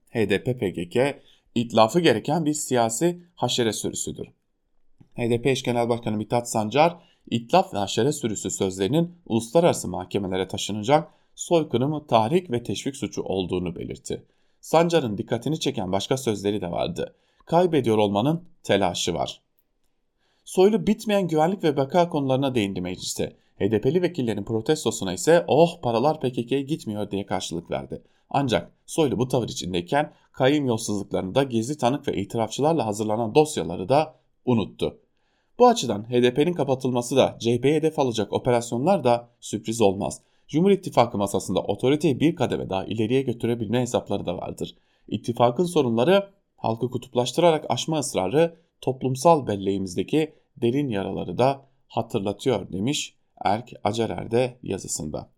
HDP 0.10 0.60
PKK 0.60 1.22
itlafı 1.56 2.00
gereken 2.00 2.46
bir 2.46 2.54
siyasi 2.54 3.22
haşere 3.36 3.74
sürüsüdür. 3.74 4.28
HDP 5.16 5.46
eş 5.46 5.64
genel 5.64 5.90
başkanı 5.90 6.18
Mithat 6.18 6.50
Sancar, 6.50 6.98
itlaf 7.32 7.74
ve 7.74 7.78
haşere 7.78 8.12
sürüsü 8.12 8.52
sözlerinin 8.52 9.16
uluslararası 9.26 9.88
mahkemelere 9.88 10.48
taşınacak 10.48 11.08
soykırımı 11.36 12.08
tahrik 12.08 12.52
ve 12.52 12.64
teşvik 12.64 12.96
suçu 12.96 13.24
olduğunu 13.24 13.76
belirtti. 13.76 14.26
Sancar'ın 14.62 15.18
dikkatini 15.18 15.60
çeken 15.60 15.92
başka 15.92 16.18
sözleri 16.18 16.62
de 16.62 16.72
vardı. 16.72 17.16
Kaybediyor 17.46 17.98
olmanın 17.98 18.44
telaşı 18.64 19.14
var. 19.14 19.42
Soylu 20.46 20.88
bitmeyen 20.88 21.28
güvenlik 21.28 21.64
ve 21.64 21.78
beka 21.78 22.10
konularına 22.10 22.56
değindi 22.56 22.82
mecliste. 22.82 23.36
HDP'li 23.60 24.02
vekillerin 24.02 24.44
protestosuna 24.44 25.14
ise 25.14 25.46
oh 25.48 25.82
paralar 25.82 26.20
PKK'ye 26.20 26.62
gitmiyor 26.62 27.12
diye 27.12 27.26
karşılık 27.26 27.72
verdi. 27.72 28.02
Ancak 28.30 28.72
Soylu 28.86 29.20
bu 29.20 29.28
tavır 29.28 29.50
içindeyken 29.50 30.14
kayyum 30.32 30.66
yolsuzluklarında 30.66 31.44
gizli 31.44 31.78
tanık 31.78 32.08
ve 32.08 32.18
itirafçılarla 32.18 32.86
hazırlanan 32.86 33.36
dosyaları 33.36 33.90
da 33.90 34.16
unuttu. 34.46 35.00
Bu 35.60 35.68
açıdan 35.68 36.04
HDP'nin 36.04 36.54
kapatılması 36.54 37.16
da 37.16 37.38
CHP'ye 37.40 37.76
hedef 37.76 38.00
alacak 38.00 38.34
operasyonlar 38.34 39.04
da 39.04 39.30
sürpriz 39.40 39.82
olmaz. 39.82 40.22
Cumhur 40.48 40.72
İttifakı 40.72 41.18
masasında 41.18 41.60
otoriteyi 41.60 42.20
bir 42.20 42.36
kademe 42.36 42.70
daha 42.70 42.86
ileriye 42.86 43.22
götürebilme 43.22 43.82
hesapları 43.82 44.26
da 44.26 44.38
vardır. 44.38 44.76
İttifakın 45.08 45.66
sorunları 45.66 46.30
halkı 46.58 46.90
kutuplaştırarak 46.92 47.66
aşma 47.70 48.00
ısrarı 48.00 48.60
toplumsal 48.82 49.48
belleğimizdeki 49.48 50.36
derin 50.58 50.90
yaraları 50.90 51.38
da 51.38 51.66
hatırlatıyor 51.88 52.72
demiş 52.72 53.16
Erk 53.46 53.74
Acarer 53.84 54.32
de 54.32 54.60
yazısında. 54.64 55.30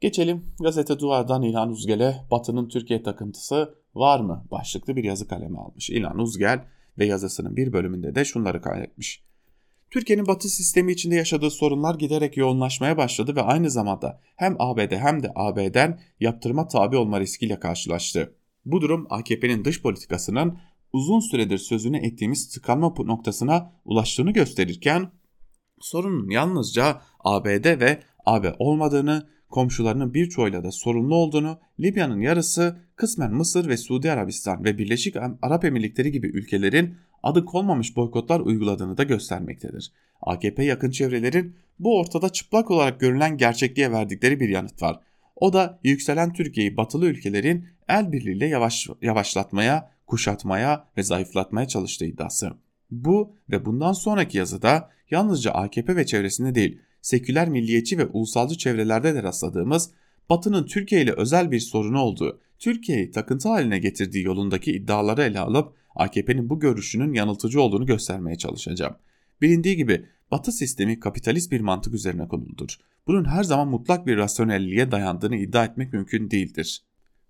Geçelim 0.00 0.54
gazete 0.60 0.98
duvardan 0.98 1.42
İlhan 1.42 1.70
Uzgel'e 1.70 2.26
Batı'nın 2.30 2.68
Türkiye 2.68 3.02
takıntısı 3.02 3.74
var 3.94 4.20
mı 4.20 4.46
başlıklı 4.50 4.96
bir 4.96 5.04
yazı 5.04 5.28
kalemi 5.28 5.58
almış. 5.58 5.90
İlhan 5.90 6.18
Uzgel 6.18 6.64
ve 6.98 7.06
yazısının 7.06 7.56
bir 7.56 7.72
bölümünde 7.72 8.14
de 8.14 8.24
şunları 8.24 8.60
kaydetmiş. 8.60 9.23
Türkiye'nin 9.94 10.26
batı 10.26 10.48
sistemi 10.48 10.92
içinde 10.92 11.14
yaşadığı 11.14 11.50
sorunlar 11.50 11.94
giderek 11.94 12.36
yoğunlaşmaya 12.36 12.96
başladı 12.96 13.36
ve 13.36 13.42
aynı 13.42 13.70
zamanda 13.70 14.20
hem 14.36 14.56
ABD 14.58 14.92
hem 14.92 15.22
de 15.22 15.32
AB'den 15.34 16.00
yaptırma 16.20 16.68
tabi 16.68 16.96
olma 16.96 17.20
riskiyle 17.20 17.60
karşılaştı. 17.60 18.34
Bu 18.64 18.80
durum 18.80 19.06
AKP'nin 19.10 19.64
dış 19.64 19.82
politikasının 19.82 20.58
uzun 20.92 21.20
süredir 21.20 21.58
sözünü 21.58 22.06
ettiğimiz 22.06 22.48
tıkanma 22.48 22.94
noktasına 22.98 23.72
ulaştığını 23.84 24.30
gösterirken 24.30 25.10
sorunun 25.80 26.30
yalnızca 26.30 27.00
ABD 27.20 27.80
ve 27.80 28.02
AB 28.26 28.54
olmadığını, 28.58 29.28
komşularının 29.48 30.14
birçoğuyla 30.14 30.64
da 30.64 30.72
sorunlu 30.72 31.14
olduğunu, 31.14 31.58
Libya'nın 31.80 32.20
yarısı 32.20 32.76
kısmen 32.96 33.34
Mısır 33.34 33.68
ve 33.68 33.76
Suudi 33.76 34.12
Arabistan 34.12 34.64
ve 34.64 34.78
Birleşik 34.78 35.16
Arap 35.42 35.64
Emirlikleri 35.64 36.12
gibi 36.12 36.26
ülkelerin 36.26 36.96
adı 37.24 37.44
konmamış 37.44 37.96
boykotlar 37.96 38.40
uyguladığını 38.40 38.96
da 38.96 39.02
göstermektedir. 39.02 39.92
AKP 40.22 40.64
yakın 40.64 40.90
çevrelerin 40.90 41.56
bu 41.78 41.98
ortada 41.98 42.28
çıplak 42.28 42.70
olarak 42.70 43.00
görülen 43.00 43.36
gerçekliğe 43.36 43.92
verdikleri 43.92 44.40
bir 44.40 44.48
yanıt 44.48 44.82
var. 44.82 45.00
O 45.36 45.52
da 45.52 45.78
yükselen 45.84 46.32
Türkiye'yi 46.32 46.76
batılı 46.76 47.06
ülkelerin 47.06 47.66
el 47.88 48.12
birliğiyle 48.12 48.46
yavaş, 48.46 48.88
yavaşlatmaya, 49.02 49.90
kuşatmaya 50.06 50.88
ve 50.96 51.02
zayıflatmaya 51.02 51.68
çalıştığı 51.68 52.04
iddiası. 52.04 52.50
Bu 52.90 53.32
ve 53.50 53.64
bundan 53.64 53.92
sonraki 53.92 54.38
yazıda 54.38 54.90
yalnızca 55.10 55.50
AKP 55.50 55.96
ve 55.96 56.06
çevresinde 56.06 56.54
değil, 56.54 56.78
seküler 57.02 57.48
milliyetçi 57.48 57.98
ve 57.98 58.06
ulusalcı 58.06 58.58
çevrelerde 58.58 59.14
de 59.14 59.22
rastladığımız 59.22 59.90
Batı'nın 60.30 60.66
Türkiye 60.66 61.02
ile 61.02 61.12
özel 61.12 61.50
bir 61.50 61.60
sorunu 61.60 62.00
olduğu, 62.00 62.40
Türkiye'yi 62.58 63.10
takıntı 63.10 63.48
haline 63.48 63.78
getirdiği 63.78 64.24
yolundaki 64.24 64.72
iddiaları 64.72 65.22
ele 65.22 65.40
alıp 65.40 65.74
AKP'nin 65.94 66.50
bu 66.50 66.60
görüşünün 66.60 67.12
yanıltıcı 67.12 67.60
olduğunu 67.60 67.86
göstermeye 67.86 68.38
çalışacağım. 68.38 68.96
Bilindiği 69.42 69.76
gibi 69.76 70.06
Batı 70.30 70.52
sistemi 70.52 71.00
kapitalist 71.00 71.52
bir 71.52 71.60
mantık 71.60 71.94
üzerine 71.94 72.28
kuruludur. 72.28 72.76
Bunun 73.06 73.24
her 73.24 73.42
zaman 73.42 73.68
mutlak 73.68 74.06
bir 74.06 74.16
rasyonelliğe 74.16 74.90
dayandığını 74.90 75.36
iddia 75.36 75.64
etmek 75.64 75.92
mümkün 75.92 76.30
değildir. 76.30 76.84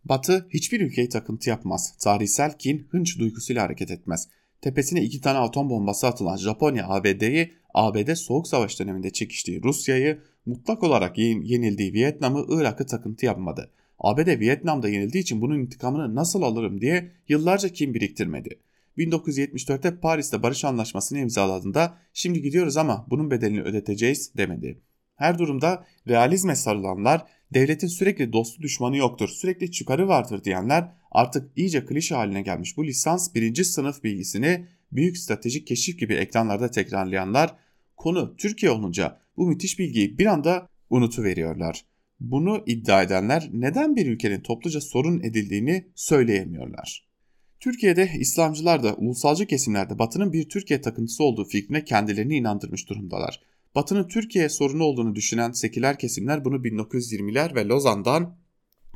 Batı 0.05 0.47
hiçbir 0.51 0.81
ülkeyi 0.81 1.09
takıntı 1.09 1.51
yapmaz. 1.51 1.97
Tarihsel 1.99 2.59
kin, 2.59 2.87
hınç 2.91 3.19
duygusuyla 3.19 3.63
hareket 3.63 3.91
etmez. 3.91 4.29
Tepesine 4.61 5.03
iki 5.03 5.21
tane 5.21 5.39
atom 5.39 5.71
bombası 5.71 6.07
atılan 6.07 6.37
Japonya 6.37 6.89
ABD'yi, 6.89 7.53
ABD 7.75 8.15
Soğuk 8.15 8.49
Savaş 8.49 8.81
döneminde 8.81 9.11
çekiştiği 9.11 9.63
Rusya'yı, 9.63 10.21
mutlak 10.47 10.83
olarak 10.83 11.19
yenildiği 11.19 11.93
Vietnam'ı, 11.93 12.47
Irak'ı 12.49 12.87
takıntı 12.87 13.27
yapmadı. 13.27 13.71
ABD 13.99 14.41
Vietnam'da 14.41 14.89
yenildiği 14.89 15.23
için 15.23 15.41
bunun 15.41 15.59
intikamını 15.59 16.15
nasıl 16.15 16.43
alırım 16.43 16.81
diye 16.81 17.11
yıllarca 17.29 17.69
kin 17.69 17.95
biriktirmedi. 17.95 18.59
1974'te 18.99 20.01
Paris'te 20.01 20.43
barış 20.43 20.65
anlaşmasını 20.65 21.19
imzaladığında 21.19 21.99
şimdi 22.13 22.43
gidiyoruz 22.43 22.77
ama 22.77 23.07
bunun 23.11 23.31
bedelini 23.31 23.63
ödeteceğiz 23.63 24.37
demedi. 24.37 24.81
Her 25.17 25.39
durumda 25.39 25.85
realizme 26.09 26.57
sarılanlar 26.57 27.23
devletin 27.55 27.87
sürekli 27.87 28.33
dostu 28.33 28.63
düşmanı 28.63 28.97
yoktur, 28.97 29.29
sürekli 29.29 29.71
çıkarı 29.71 30.09
vardır 30.09 30.45
diyenler 30.45 30.93
artık 31.11 31.51
iyice 31.57 31.85
klişe 31.85 32.15
haline 32.15 32.43
gelmiş 32.43 32.77
bu 32.77 32.87
lisans 32.87 33.35
birinci 33.35 33.65
sınıf 33.65 34.05
bilgisini 34.05 34.67
büyük 34.93 35.19
stratejik 35.19 35.67
keşif 35.67 35.99
gibi 35.99 36.15
ekranlarda 36.15 36.71
tekrarlayanlar 36.71 37.57
konu 37.97 38.37
Türkiye 38.37 38.73
olunca 38.73 39.21
bu 39.37 39.47
müthiş 39.47 39.79
bilgiyi 39.79 40.19
bir 40.19 40.27
anda 40.27 40.69
unutuveriyorlar. 40.91 41.85
Bunu 42.31 42.63
iddia 42.67 43.03
edenler 43.03 43.51
neden 43.53 43.97
bir 43.97 44.07
ülkenin 44.07 44.41
topluca 44.41 44.81
sorun 44.81 45.21
edildiğini 45.21 45.87
söyleyemiyorlar. 45.95 47.09
Türkiye'de 47.61 48.11
İslamcılar 48.19 48.83
da 48.83 48.95
ulusalcı 48.95 49.47
kesimlerde 49.47 49.99
Batı'nın 49.99 50.33
bir 50.33 50.49
Türkiye 50.49 50.81
takıntısı 50.81 51.25
olduğu 51.25 51.45
fikrine 51.45 51.85
kendilerini 51.85 52.37
inandırmış 52.37 52.89
durumdalar. 52.89 53.41
Batı'nın 53.75 54.09
Türkiye 54.09 54.49
sorunu 54.49 54.85
olduğunu 54.85 55.15
düşünen 55.15 55.53
seküler 55.53 55.99
kesimler 55.99 56.45
bunu 56.45 56.57
1920'ler 56.57 57.55
ve 57.55 57.65
Lozan'dan, 57.65 58.37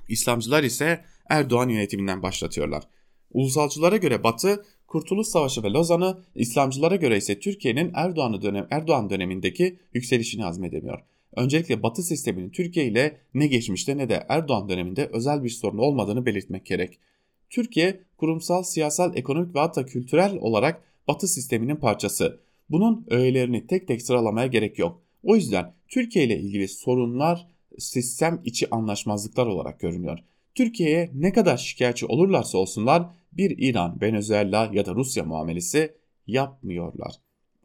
İslamcılar 0.08 0.62
ise 0.62 1.04
Erdoğan 1.28 1.68
yönetiminden 1.68 2.22
başlatıyorlar. 2.22 2.84
Ulusalcılara 3.30 3.96
göre 3.96 4.24
Batı, 4.24 4.64
Kurtuluş 4.86 5.26
Savaşı 5.26 5.62
ve 5.62 5.68
Lozan'ı, 5.68 6.24
İslamcılara 6.34 6.96
göre 6.96 7.16
ise 7.16 7.40
Türkiye'nin 7.40 7.90
Erdoğan, 7.94 8.42
dönem, 8.42 8.66
Erdoğan 8.70 9.10
dönemindeki 9.10 9.78
yükselişini 9.94 10.42
hazmedemiyor. 10.42 11.17
Öncelikle 11.36 11.82
Batı 11.82 12.02
sisteminin 12.02 12.50
Türkiye 12.50 12.86
ile 12.86 13.20
ne 13.34 13.46
geçmişte 13.46 13.96
ne 13.96 14.08
de 14.08 14.26
Erdoğan 14.28 14.68
döneminde 14.68 15.10
özel 15.12 15.44
bir 15.44 15.48
sorun 15.48 15.78
olmadığını 15.78 16.26
belirtmek 16.26 16.66
gerek. 16.66 16.98
Türkiye 17.50 18.00
kurumsal, 18.16 18.62
siyasal, 18.62 19.16
ekonomik 19.16 19.54
ve 19.54 19.58
hatta 19.58 19.86
kültürel 19.86 20.38
olarak 20.40 20.82
Batı 21.08 21.28
sisteminin 21.28 21.76
parçası. 21.76 22.40
Bunun 22.70 23.06
öğelerini 23.10 23.66
tek 23.66 23.88
tek 23.88 24.02
sıralamaya 24.02 24.46
gerek 24.46 24.78
yok. 24.78 25.02
O 25.22 25.36
yüzden 25.36 25.74
Türkiye 25.88 26.24
ile 26.24 26.38
ilgili 26.38 26.68
sorunlar 26.68 27.46
sistem 27.78 28.40
içi 28.44 28.70
anlaşmazlıklar 28.70 29.46
olarak 29.46 29.80
görünüyor. 29.80 30.18
Türkiye'ye 30.54 31.10
ne 31.14 31.32
kadar 31.32 31.56
şikayetçi 31.56 32.06
olurlarsa 32.06 32.58
olsunlar 32.58 33.10
bir 33.32 33.58
İran, 33.58 33.98
Venezuela 34.00 34.70
ya 34.72 34.86
da 34.86 34.94
Rusya 34.94 35.24
muamelesi 35.24 35.94
yapmıyorlar. 36.26 37.14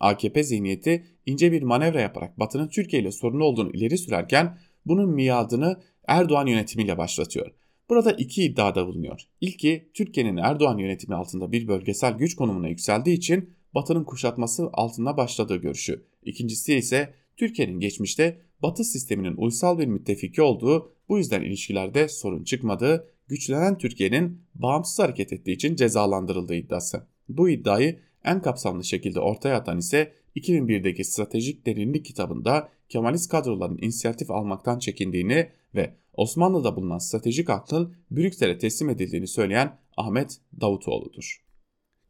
AKP 0.03 0.43
zihniyeti 0.43 1.03
ince 1.25 1.51
bir 1.51 1.61
manevra 1.61 2.01
yaparak 2.01 2.39
Batı'nın 2.39 2.67
Türkiye 2.67 3.01
ile 3.01 3.11
sorunu 3.11 3.43
olduğunu 3.43 3.71
ileri 3.71 3.97
sürerken 3.97 4.57
bunun 4.85 5.09
miadını 5.09 5.81
Erdoğan 6.07 6.47
yönetimiyle 6.47 6.97
başlatıyor. 6.97 7.51
Burada 7.89 8.11
iki 8.11 8.43
iddiada 8.43 8.87
bulunuyor. 8.87 9.21
İlki 9.41 9.89
Türkiye'nin 9.93 10.37
Erdoğan 10.37 10.77
yönetimi 10.77 11.15
altında 11.15 11.51
bir 11.51 11.67
bölgesel 11.67 12.13
güç 12.13 12.35
konumuna 12.35 12.67
yükseldiği 12.67 13.17
için 13.17 13.49
Batı'nın 13.75 14.03
kuşatması 14.03 14.69
altında 14.73 15.17
başladığı 15.17 15.55
görüşü. 15.55 16.05
İkincisi 16.23 16.75
ise 16.75 17.13
Türkiye'nin 17.37 17.79
geçmişte 17.79 18.41
Batı 18.61 18.83
sisteminin 18.83 19.35
uysal 19.37 19.79
bir 19.79 19.85
müttefiki 19.85 20.41
olduğu, 20.41 20.91
bu 21.09 21.17
yüzden 21.17 21.41
ilişkilerde 21.41 22.07
sorun 22.07 22.43
çıkmadığı, 22.43 23.07
güçlenen 23.27 23.77
Türkiye'nin 23.77 24.41
bağımsız 24.55 24.99
hareket 24.99 25.33
ettiği 25.33 25.51
için 25.51 25.75
cezalandırıldığı 25.75 26.55
iddiası. 26.55 27.07
Bu 27.29 27.49
iddiayı 27.49 27.99
en 28.23 28.41
kapsamlı 28.41 28.83
şekilde 28.83 29.19
ortaya 29.19 29.57
atan 29.57 29.77
ise 29.77 30.13
2001'deki 30.35 31.03
Stratejik 31.03 31.65
Derinlik 31.65 32.05
kitabında 32.05 32.69
Kemalist 32.89 33.31
kadroların 33.31 33.77
inisiyatif 33.77 34.31
almaktan 34.31 34.79
çekindiğini 34.79 35.49
ve 35.75 35.93
Osmanlı'da 36.13 36.75
bulunan 36.75 36.97
stratejik 36.97 37.49
aklın 37.49 37.95
Brüksel'e 38.11 38.57
teslim 38.57 38.89
edildiğini 38.89 39.27
söyleyen 39.27 39.79
Ahmet 39.97 40.37
Davutoğlu'dur. 40.61 41.43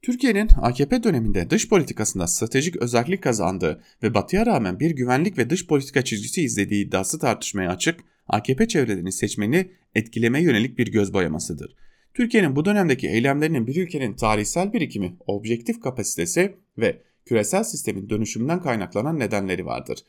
Türkiye'nin 0.01 0.47
AKP 0.61 1.03
döneminde 1.03 1.49
dış 1.49 1.69
politikasında 1.69 2.27
stratejik 2.27 2.75
özellik 2.75 3.23
kazandığı 3.23 3.81
ve 4.03 4.13
batıya 4.13 4.45
rağmen 4.45 4.79
bir 4.79 4.91
güvenlik 4.91 5.37
ve 5.37 5.49
dış 5.49 5.67
politika 5.67 6.03
çizgisi 6.03 6.41
izlediği 6.41 6.87
iddiası 6.87 7.19
tartışmaya 7.19 7.69
açık, 7.69 7.99
AKP 8.27 8.67
çevrelerinin 8.67 9.09
seçmeni 9.09 9.71
etkilemeye 9.95 10.45
yönelik 10.45 10.77
bir 10.77 10.91
göz 10.91 11.13
boyamasıdır. 11.13 11.75
Türkiye'nin 12.13 12.55
bu 12.55 12.65
dönemdeki 12.65 13.07
eylemlerinin 13.07 13.67
bir 13.67 13.75
ülkenin 13.75 14.13
tarihsel 14.13 14.73
birikimi, 14.73 15.17
objektif 15.27 15.81
kapasitesi 15.81 16.55
ve 16.77 17.01
küresel 17.25 17.63
sistemin 17.63 18.09
dönüşümünden 18.09 18.61
kaynaklanan 18.61 19.19
nedenleri 19.19 19.65
vardır. 19.65 19.99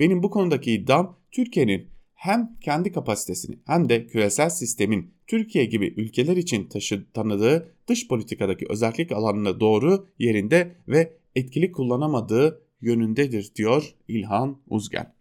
Benim 0.00 0.22
bu 0.22 0.30
konudaki 0.30 0.72
iddiam 0.72 1.18
Türkiye'nin 1.30 1.88
hem 2.14 2.56
kendi 2.60 2.92
kapasitesini 2.92 3.58
hem 3.66 3.88
de 3.88 4.06
küresel 4.06 4.50
sistemin 4.50 5.14
Türkiye 5.26 5.64
gibi 5.64 5.94
ülkeler 5.96 6.36
için 6.36 6.68
taşı, 6.68 7.06
tanıdığı 7.12 7.74
dış 7.88 8.08
politikadaki 8.08 8.66
özellik 8.68 9.12
alanını 9.12 9.60
doğru 9.60 10.08
yerinde 10.18 10.76
ve 10.88 11.16
etkili 11.34 11.72
kullanamadığı 11.72 12.62
yönündedir 12.80 13.52
diyor 13.54 13.94
İlhan 14.08 14.58
Uzgen. 14.68 15.13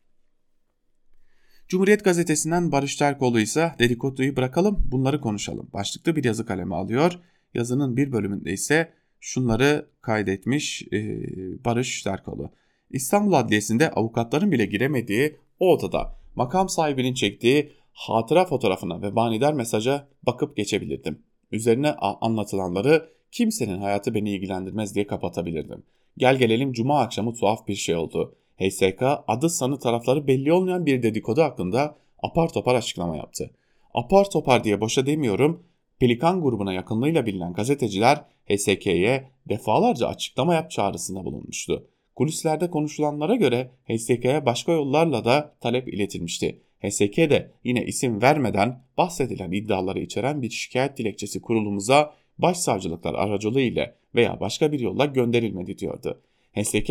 Cumhuriyet 1.74 2.03
gazetesinden 2.03 2.71
Barış 2.71 2.95
Terkoğlu 2.95 3.39
ise 3.39 3.71
dedikoduyu 3.80 4.36
bırakalım 4.36 4.88
bunları 4.91 5.21
konuşalım. 5.21 5.69
Başlıklı 5.74 6.15
bir 6.15 6.24
yazı 6.24 6.45
kalemi 6.45 6.76
alıyor. 6.76 7.19
Yazının 7.53 7.97
bir 7.97 8.11
bölümünde 8.11 8.53
ise 8.53 8.93
şunları 9.19 9.89
kaydetmiş 10.01 10.82
e, 10.93 11.19
Barış 11.65 12.03
Terkoğlu. 12.03 12.51
İstanbul 12.91 13.34
Adliyesi'nde 13.34 13.91
avukatların 13.91 14.51
bile 14.51 14.65
giremediği 14.65 15.36
o 15.59 15.74
odada 15.74 16.15
makam 16.36 16.69
sahibinin 16.69 17.13
çektiği 17.13 17.71
hatıra 17.93 18.45
fotoğrafına 18.45 19.01
ve 19.01 19.09
manidar 19.09 19.53
mesaja 19.53 20.07
bakıp 20.24 20.57
geçebilirdim. 20.57 21.19
Üzerine 21.51 21.91
anlatılanları 22.21 23.09
kimsenin 23.32 23.82
hayatı 23.82 24.13
beni 24.13 24.32
ilgilendirmez 24.32 24.95
diye 24.95 25.07
kapatabilirdim. 25.07 25.84
Gel 26.17 26.38
gelelim 26.38 26.74
cuma 26.74 26.99
akşamı 26.99 27.34
tuhaf 27.34 27.67
bir 27.67 27.76
şey 27.76 27.95
oldu. 27.95 28.36
HSK 28.60 29.04
adı 29.28 29.49
sanı 29.49 29.80
tarafları 29.80 30.28
belli 30.28 30.54
olmayan 30.54 30.86
bir 30.86 31.04
dedikodu 31.04 31.41
hakkında 31.41 31.95
apar 32.24 32.54
topar 32.54 32.76
açıklama 32.76 33.18
yaptı. 33.18 33.51
Apar 33.93 34.30
topar 34.30 34.64
diye 34.64 34.82
boşa 34.82 35.06
demiyorum. 35.06 35.64
Pelikan 35.99 36.41
grubuna 36.41 36.74
yakınlığıyla 36.74 37.26
bilinen 37.26 37.54
gazeteciler 37.54 38.26
HSK'ye 38.49 39.30
defalarca 39.49 40.08
açıklama 40.08 40.54
yap 40.54 40.72
çağrısında 40.72 41.26
bulunmuştu. 41.26 41.88
Kulislerde 42.16 42.70
konuşulanlara 42.70 43.36
göre 43.36 43.72
HSK'ye 43.88 44.45
başka 44.45 44.72
yollarla 44.72 45.26
da 45.26 45.56
talep 45.62 45.88
iletilmişti. 45.88 46.62
HSK 46.84 47.18
de 47.18 47.51
yine 47.64 47.86
isim 47.86 48.22
vermeden 48.22 48.84
bahsedilen 48.97 49.51
iddiaları 49.51 49.99
içeren 49.99 50.41
bir 50.41 50.49
şikayet 50.49 50.97
dilekçesi 50.97 51.41
kurulumuza 51.41 52.14
başsavcılıklar 52.38 53.14
aracılığı 53.14 53.62
ile 53.62 53.95
veya 54.16 54.39
başka 54.39 54.72
bir 54.72 54.80
yolla 54.80 55.06
gönderilmedi 55.06 55.78
diyordu. 55.78 56.22
HSK 56.56 56.89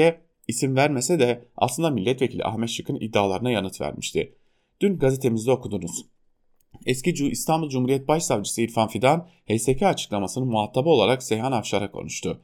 isim 0.49 0.77
vermese 0.77 1.21
de 1.21 1.49
aslında 1.57 1.91
milletvekili 1.91 2.45
Ahmet 2.45 2.71
Şık'ın 2.71 3.01
iddialarına 3.01 3.51
yanıt 3.51 3.81
vermişti. 3.81 4.35
Dün 4.81 4.99
gazetemizde 4.99 5.51
okudunuz. 5.51 6.07
Eski 6.87 7.11
İstanbul 7.11 7.69
Cumhuriyet 7.69 8.09
Başsavcısı 8.09 8.63
İrfan 8.63 8.89
Fidan, 8.89 9.29
HSK 9.49 9.83
açıklamasının 9.83 10.49
muhatabı 10.49 10.89
olarak 10.89 11.23
Seyhan 11.23 11.53
Afşar'a 11.53 11.91
konuştu 11.91 12.41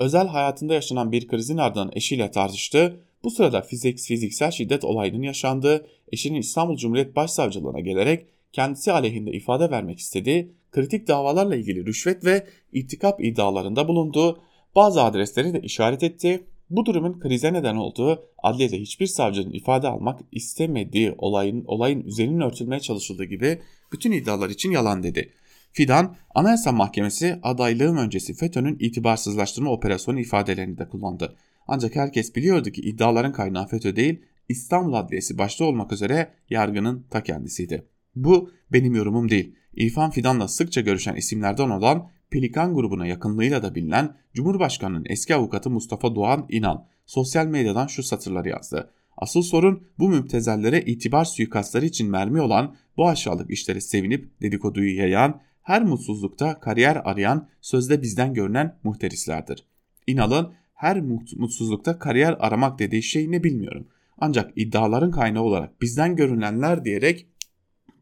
özel 0.00 0.26
hayatında 0.26 0.74
yaşanan 0.74 1.12
bir 1.12 1.28
krizin 1.28 1.56
ardından 1.56 1.90
eşiyle 1.92 2.30
tartıştı. 2.30 3.00
Bu 3.24 3.30
sırada 3.30 3.62
fizik, 3.62 3.98
fiziksel 3.98 4.50
şiddet 4.50 4.84
olayının 4.84 5.22
yaşandığı, 5.22 5.86
eşinin 6.12 6.40
İstanbul 6.40 6.76
Cumhuriyet 6.76 7.16
Başsavcılığına 7.16 7.80
gelerek 7.80 8.26
kendisi 8.52 8.92
aleyhinde 8.92 9.32
ifade 9.32 9.70
vermek 9.70 9.98
istediği, 9.98 10.52
kritik 10.70 11.08
davalarla 11.08 11.56
ilgili 11.56 11.86
rüşvet 11.86 12.24
ve 12.24 12.46
irtikap 12.72 13.24
iddialarında 13.24 13.88
bulunduğu, 13.88 14.42
bazı 14.74 15.02
adresleri 15.02 15.54
de 15.54 15.60
işaret 15.60 16.02
etti. 16.02 16.46
Bu 16.70 16.86
durumun 16.86 17.20
krize 17.20 17.52
neden 17.52 17.76
olduğu 17.76 18.22
adliyede 18.38 18.80
hiçbir 18.80 19.06
savcının 19.06 19.52
ifade 19.52 19.88
almak 19.88 20.20
istemediği 20.32 21.14
olayın, 21.18 21.64
olayın 21.66 22.04
üzerinin 22.04 22.40
örtülmeye 22.40 22.80
çalışıldığı 22.80 23.24
gibi 23.24 23.60
bütün 23.92 24.12
iddialar 24.12 24.50
için 24.50 24.70
yalan 24.70 25.02
dedi. 25.02 25.32
Fidan, 25.72 26.16
Anayasa 26.34 26.72
Mahkemesi 26.72 27.38
adaylığım 27.42 27.96
öncesi 27.96 28.34
FETÖ'nün 28.34 28.76
itibarsızlaştırma 28.80 29.70
operasyonu 29.70 30.20
ifadelerini 30.20 30.78
de 30.78 30.88
kullandı. 30.88 31.36
Ancak 31.68 31.96
herkes 31.96 32.36
biliyordu 32.36 32.70
ki 32.70 32.80
iddiaların 32.80 33.32
kaynağı 33.32 33.66
FETÖ 33.66 33.96
değil, 33.96 34.20
İstanbul 34.48 34.92
Adliyesi 34.92 35.38
başta 35.38 35.64
olmak 35.64 35.92
üzere 35.92 36.30
yargının 36.50 37.06
ta 37.10 37.22
kendisiydi. 37.22 37.86
Bu 38.16 38.50
benim 38.72 38.94
yorumum 38.94 39.28
değil. 39.28 39.54
İrfan 39.76 40.10
Fidan'la 40.10 40.48
sıkça 40.48 40.80
görüşen 40.80 41.14
isimlerden 41.14 41.70
olan 41.70 42.10
Pelikan 42.30 42.74
grubuna 42.74 43.06
yakınlığıyla 43.06 43.62
da 43.62 43.74
bilinen 43.74 44.16
Cumhurbaşkanı'nın 44.34 45.06
eski 45.08 45.34
avukatı 45.34 45.70
Mustafa 45.70 46.14
Doğan 46.14 46.46
İnan 46.48 46.86
sosyal 47.06 47.46
medyadan 47.46 47.86
şu 47.86 48.02
satırları 48.02 48.48
yazdı. 48.48 48.90
Asıl 49.16 49.42
sorun 49.42 49.86
bu 49.98 50.08
müptezellere 50.08 50.80
itibar 50.80 51.24
suikastları 51.24 51.86
için 51.86 52.10
mermi 52.10 52.40
olan 52.40 52.76
bu 52.96 53.08
aşağılık 53.08 53.50
işlere 53.50 53.80
sevinip 53.80 54.42
dedikoduyu 54.42 54.96
yayan, 54.96 55.40
her 55.62 55.82
mutsuzlukta 55.82 56.60
kariyer 56.60 57.00
arayan, 57.04 57.48
sözde 57.60 58.02
bizden 58.02 58.34
görünen 58.34 58.78
muhterislerdir. 58.84 59.64
İnal'ın 60.06 60.52
her 60.74 61.00
mutsuzlukta 61.36 61.98
kariyer 61.98 62.36
aramak 62.38 62.78
dediği 62.78 63.02
şey 63.02 63.30
ne 63.30 63.44
bilmiyorum. 63.44 63.88
Ancak 64.18 64.52
iddiaların 64.56 65.10
kaynağı 65.10 65.42
olarak 65.42 65.82
bizden 65.82 66.16
görünenler 66.16 66.84
diyerek 66.84 67.26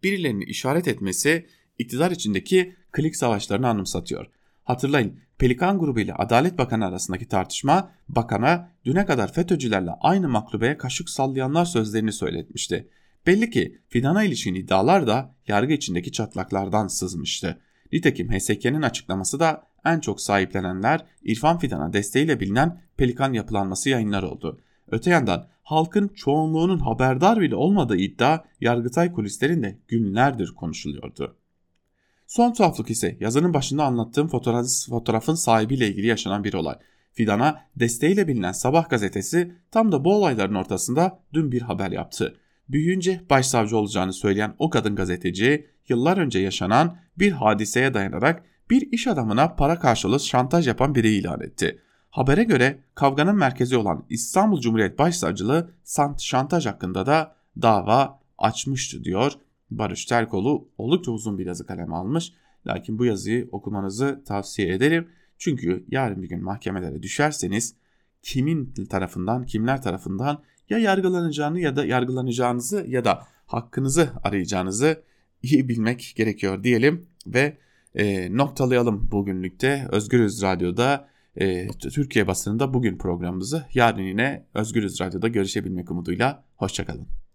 birilerini 0.02 0.44
işaret 0.44 0.88
etmesi 0.88 1.46
iktidar 1.78 2.10
içindeki 2.10 2.74
klik 2.98 3.16
savaşlarını 3.16 3.68
anımsatıyor. 3.68 4.26
Hatırlayın 4.64 5.20
Pelikan 5.38 5.78
grubu 5.78 6.00
ile 6.00 6.14
Adalet 6.14 6.58
Bakanı 6.58 6.86
arasındaki 6.86 7.28
tartışma 7.28 7.90
bakana 8.08 8.72
düne 8.84 9.06
kadar 9.06 9.32
FETÖ'cülerle 9.32 9.90
aynı 10.00 10.28
maklubeye 10.28 10.78
kaşık 10.78 11.10
sallayanlar 11.10 11.64
sözlerini 11.64 12.12
söyletmişti. 12.12 12.88
Belli 13.26 13.50
ki 13.50 13.78
Fidan'a 13.88 14.24
ilişkin 14.24 14.54
iddialar 14.54 15.06
da 15.06 15.34
yargı 15.46 15.72
içindeki 15.72 16.12
çatlaklardan 16.12 16.86
sızmıştı. 16.86 17.60
Nitekim 17.92 18.32
HSK'nin 18.32 18.82
açıklaması 18.82 19.40
da 19.40 19.62
en 19.84 20.00
çok 20.00 20.20
sahiplenenler 20.20 21.04
İrfan 21.22 21.58
Fidan'a 21.58 21.92
desteğiyle 21.92 22.40
bilinen 22.40 22.80
Pelikan 22.96 23.32
yapılanması 23.32 23.90
yayınlar 23.90 24.22
oldu. 24.22 24.60
Öte 24.90 25.10
yandan 25.10 25.48
halkın 25.62 26.08
çoğunluğunun 26.08 26.78
haberdar 26.78 27.40
bile 27.40 27.54
olmadığı 27.54 27.96
iddia 27.96 28.44
Yargıtay 28.60 29.12
kulislerinde 29.12 29.78
günlerdir 29.88 30.54
konuşuluyordu. 30.54 31.36
Son 32.28 32.52
tuhaflık 32.52 32.90
ise 32.90 33.16
yazının 33.20 33.54
başında 33.54 33.84
anlattığım 33.84 34.28
fotoğraf, 34.28 34.66
fotoğrafın 34.88 35.34
sahibiyle 35.34 35.88
ilgili 35.88 36.06
yaşanan 36.06 36.44
bir 36.44 36.54
olay. 36.54 36.74
Fidan'a 37.12 37.60
desteğiyle 37.76 38.28
bilinen 38.28 38.52
Sabah 38.52 38.88
gazetesi 38.88 39.52
tam 39.70 39.92
da 39.92 40.04
bu 40.04 40.14
olayların 40.14 40.54
ortasında 40.54 41.20
dün 41.34 41.52
bir 41.52 41.62
haber 41.62 41.90
yaptı. 41.90 42.36
Büyüyünce 42.68 43.20
başsavcı 43.30 43.76
olacağını 43.76 44.12
söyleyen 44.12 44.54
o 44.58 44.70
kadın 44.70 44.96
gazeteci 44.96 45.66
yıllar 45.88 46.16
önce 46.16 46.38
yaşanan 46.38 46.96
bir 47.18 47.32
hadiseye 47.32 47.94
dayanarak 47.94 48.42
bir 48.70 48.92
iş 48.92 49.06
adamına 49.06 49.54
para 49.54 49.78
karşılığı 49.78 50.20
şantaj 50.20 50.68
yapan 50.68 50.94
biri 50.94 51.08
ilan 51.08 51.40
etti. 51.40 51.78
Habere 52.10 52.44
göre 52.44 52.78
kavganın 52.94 53.36
merkezi 53.36 53.76
olan 53.76 54.04
İstanbul 54.08 54.60
Cumhuriyet 54.60 54.98
Başsavcılığı 54.98 55.70
şantaj 56.18 56.66
hakkında 56.66 57.06
da 57.06 57.34
dava 57.62 58.20
açmıştı 58.38 59.04
diyor 59.04 59.32
Barış 59.70 60.04
Terkoğlu 60.04 60.68
oldukça 60.78 61.10
uzun 61.10 61.38
bir 61.38 61.46
yazı 61.46 61.66
kaleme 61.66 61.94
almış. 61.94 62.32
Lakin 62.66 62.98
bu 62.98 63.04
yazıyı 63.04 63.48
okumanızı 63.52 64.22
tavsiye 64.26 64.74
ederim. 64.74 65.08
Çünkü 65.38 65.84
yarın 65.88 66.22
bir 66.22 66.28
gün 66.28 66.44
mahkemelere 66.44 67.02
düşerseniz 67.02 67.74
kimin 68.22 68.74
tarafından, 68.90 69.46
kimler 69.46 69.82
tarafından 69.82 70.42
ya 70.70 70.78
yargılanacağını 70.78 71.60
ya 71.60 71.76
da 71.76 71.84
yargılanacağınızı 71.84 72.84
ya 72.88 73.04
da 73.04 73.26
hakkınızı 73.46 74.10
arayacağınızı 74.24 75.02
iyi 75.42 75.68
bilmek 75.68 76.12
gerekiyor 76.16 76.64
diyelim 76.64 77.06
ve 77.26 77.58
e, 77.94 78.36
noktalayalım 78.36 79.10
bugünlükte. 79.10 79.86
Özgürüz 79.90 80.42
Radyo'da 80.42 81.08
e, 81.36 81.68
Türkiye 81.68 82.26
basınında 82.26 82.74
bugün 82.74 82.98
programımızı 82.98 83.64
yarın 83.74 84.02
yine 84.02 84.46
Özgürüz 84.54 85.00
Radyo'da 85.00 85.28
görüşebilmek 85.28 85.90
umuduyla. 85.90 86.44
Hoşçakalın. 86.56 87.27